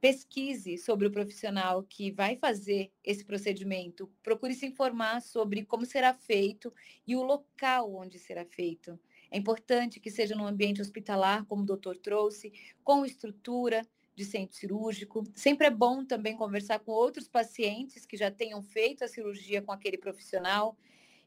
pesquise 0.00 0.78
sobre 0.78 1.06
o 1.06 1.10
profissional 1.10 1.82
que 1.82 2.10
vai 2.10 2.36
fazer 2.36 2.90
esse 3.04 3.24
procedimento, 3.24 4.10
procure 4.22 4.54
se 4.54 4.66
informar 4.66 5.20
sobre 5.20 5.64
como 5.64 5.84
será 5.84 6.14
feito 6.14 6.72
e 7.06 7.14
o 7.14 7.22
local 7.22 7.94
onde 7.94 8.18
será 8.18 8.44
feito. 8.44 8.98
É 9.30 9.38
importante 9.38 10.00
que 10.00 10.10
seja 10.10 10.34
num 10.34 10.46
ambiente 10.46 10.82
hospitalar, 10.82 11.44
como 11.46 11.62
o 11.62 11.66
doutor 11.66 11.96
trouxe, 11.96 12.52
com 12.82 13.06
estrutura 13.06 13.82
de 14.14 14.24
centro 14.24 14.56
cirúrgico. 14.56 15.24
Sempre 15.34 15.68
é 15.68 15.70
bom 15.70 16.04
também 16.04 16.36
conversar 16.36 16.80
com 16.80 16.92
outros 16.92 17.28
pacientes 17.28 18.04
que 18.04 18.16
já 18.16 18.30
tenham 18.30 18.62
feito 18.62 19.04
a 19.04 19.08
cirurgia 19.08 19.62
com 19.62 19.72
aquele 19.72 19.96
profissional. 19.96 20.76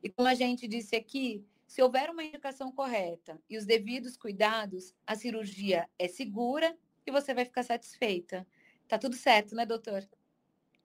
E 0.03 0.09
como 0.09 0.27
a 0.27 0.33
gente 0.33 0.67
disse 0.67 0.95
aqui, 0.95 1.45
se 1.65 1.81
houver 1.81 2.09
uma 2.09 2.23
indicação 2.23 2.71
correta 2.71 3.41
e 3.49 3.57
os 3.57 3.65
devidos 3.65 4.17
cuidados, 4.17 4.93
a 5.07 5.15
cirurgia 5.15 5.89
é 5.97 6.07
segura 6.07 6.77
e 7.05 7.11
você 7.11 7.33
vai 7.33 7.45
ficar 7.45 7.63
satisfeita. 7.63 8.45
Tá 8.87 8.97
tudo 8.97 9.15
certo, 9.15 9.55
né, 9.55 9.65
doutor? 9.65 10.07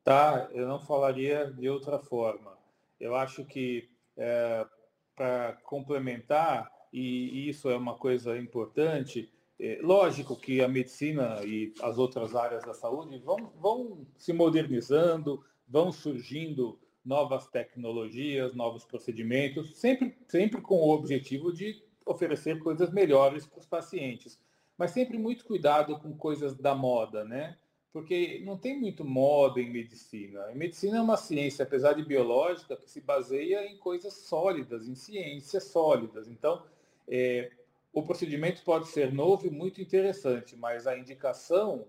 Tá, 0.02 0.48
eu 0.52 0.66
não 0.66 0.80
falaria 0.80 1.52
de 1.52 1.68
outra 1.68 1.98
forma. 1.98 2.56
Eu 2.98 3.14
acho 3.14 3.44
que 3.44 3.90
é, 4.16 4.66
para 5.14 5.54
complementar, 5.64 6.72
e 6.92 7.48
isso 7.48 7.68
é 7.68 7.76
uma 7.76 7.94
coisa 7.94 8.38
importante, 8.38 9.30
é, 9.60 9.80
lógico 9.82 10.36
que 10.36 10.62
a 10.62 10.68
medicina 10.68 11.40
e 11.44 11.74
as 11.82 11.98
outras 11.98 12.36
áreas 12.36 12.62
da 12.62 12.72
saúde 12.72 13.18
vão, 13.18 13.52
vão 13.60 14.06
se 14.16 14.32
modernizando, 14.32 15.44
vão 15.66 15.90
surgindo 15.90 16.78
novas 17.04 17.48
tecnologias, 17.48 18.54
novos 18.54 18.84
procedimentos, 18.84 19.76
sempre, 19.76 20.16
sempre 20.28 20.60
com 20.60 20.76
o 20.76 20.90
objetivo 20.90 21.52
de 21.52 21.82
oferecer 22.06 22.58
coisas 22.60 22.92
melhores 22.92 23.46
para 23.46 23.58
os 23.58 23.66
pacientes. 23.66 24.38
Mas 24.76 24.92
sempre 24.92 25.18
muito 25.18 25.44
cuidado 25.44 25.98
com 25.98 26.16
coisas 26.16 26.54
da 26.54 26.74
moda, 26.74 27.24
né? 27.24 27.56
Porque 27.92 28.42
não 28.44 28.56
tem 28.56 28.78
muito 28.78 29.04
moda 29.04 29.60
em 29.60 29.72
medicina. 29.72 30.44
A 30.44 30.54
medicina 30.54 30.98
é 30.98 31.00
uma 31.00 31.16
ciência, 31.16 31.64
apesar 31.64 31.94
de 31.94 32.04
biológica, 32.04 32.76
que 32.76 32.88
se 32.88 33.00
baseia 33.00 33.66
em 33.66 33.76
coisas 33.78 34.14
sólidas, 34.14 34.86
em 34.86 34.94
ciências 34.94 35.64
sólidas. 35.64 36.28
Então, 36.28 36.62
é, 37.08 37.50
o 37.92 38.02
procedimento 38.02 38.62
pode 38.62 38.88
ser 38.88 39.12
novo 39.12 39.46
e 39.46 39.50
muito 39.50 39.80
interessante, 39.80 40.56
mas 40.56 40.86
a 40.86 40.96
indicação 40.96 41.86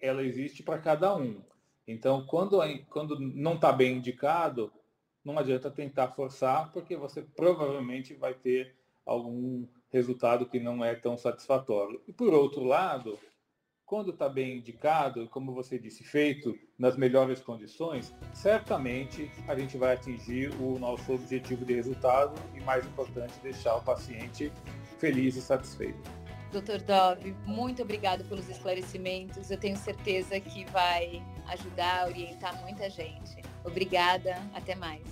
ela 0.00 0.24
existe 0.24 0.62
para 0.62 0.78
cada 0.78 1.14
um. 1.14 1.42
Então, 1.86 2.24
quando, 2.26 2.58
quando 2.88 3.18
não 3.18 3.54
está 3.54 3.72
bem 3.72 3.98
indicado, 3.98 4.72
não 5.24 5.38
adianta 5.38 5.70
tentar 5.70 6.08
forçar, 6.08 6.72
porque 6.72 6.96
você 6.96 7.22
provavelmente 7.22 8.14
vai 8.14 8.32
ter 8.32 8.74
algum 9.04 9.66
resultado 9.90 10.46
que 10.46 10.58
não 10.58 10.84
é 10.84 10.94
tão 10.94 11.16
satisfatório. 11.18 12.00
E 12.06 12.12
por 12.12 12.32
outro 12.32 12.64
lado, 12.64 13.18
quando 13.90 14.10
está 14.10 14.28
bem 14.28 14.58
indicado, 14.58 15.28
como 15.30 15.52
você 15.52 15.76
disse, 15.76 16.04
feito 16.04 16.56
nas 16.78 16.96
melhores 16.96 17.40
condições, 17.40 18.14
certamente 18.32 19.28
a 19.48 19.58
gente 19.58 19.76
vai 19.76 19.94
atingir 19.94 20.54
o 20.60 20.78
nosso 20.78 21.12
objetivo 21.12 21.64
de 21.64 21.74
resultado 21.74 22.40
e, 22.54 22.60
mais 22.60 22.86
importante, 22.86 23.34
deixar 23.42 23.74
o 23.74 23.82
paciente 23.82 24.52
feliz 25.00 25.34
e 25.34 25.42
satisfeito. 25.42 25.98
Doutor 26.52 26.80
Dove, 26.82 27.34
muito 27.44 27.82
obrigado 27.82 28.22
pelos 28.26 28.48
esclarecimentos. 28.48 29.50
Eu 29.50 29.58
tenho 29.58 29.76
certeza 29.76 30.38
que 30.38 30.64
vai 30.66 31.20
ajudar, 31.48 32.06
orientar 32.06 32.62
muita 32.62 32.88
gente. 32.88 33.42
Obrigada, 33.64 34.36
até 34.54 34.76
mais. 34.76 35.02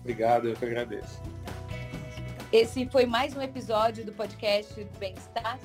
Obrigado, 0.00 0.48
eu 0.48 0.56
que 0.56 0.64
agradeço. 0.64 1.20
Esse 2.50 2.88
foi 2.88 3.04
mais 3.04 3.36
um 3.36 3.42
episódio 3.42 4.02
do 4.02 4.12
podcast 4.14 4.82
do 4.82 4.98
Bem-Estar 4.98 5.58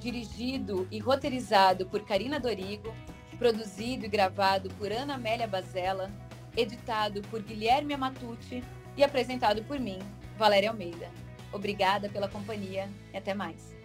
dirigido 0.00 0.88
e 0.90 0.98
roteirizado 0.98 1.86
por 1.86 2.04
Karina 2.04 2.40
Dorigo, 2.40 2.92
produzido 3.38 4.06
e 4.06 4.08
gravado 4.08 4.70
por 4.70 4.90
Ana 4.90 5.14
Amélia 5.14 5.46
Bazella, 5.46 6.10
editado 6.56 7.22
por 7.30 7.42
Guilherme 7.42 7.94
Amatucci 7.94 8.64
e 8.96 9.04
apresentado 9.04 9.62
por 9.64 9.78
mim, 9.78 9.98
Valéria 10.36 10.70
Almeida. 10.70 11.08
Obrigada 11.52 12.08
pela 12.08 12.28
companhia 12.28 12.88
e 13.12 13.16
até 13.16 13.34
mais. 13.34 13.79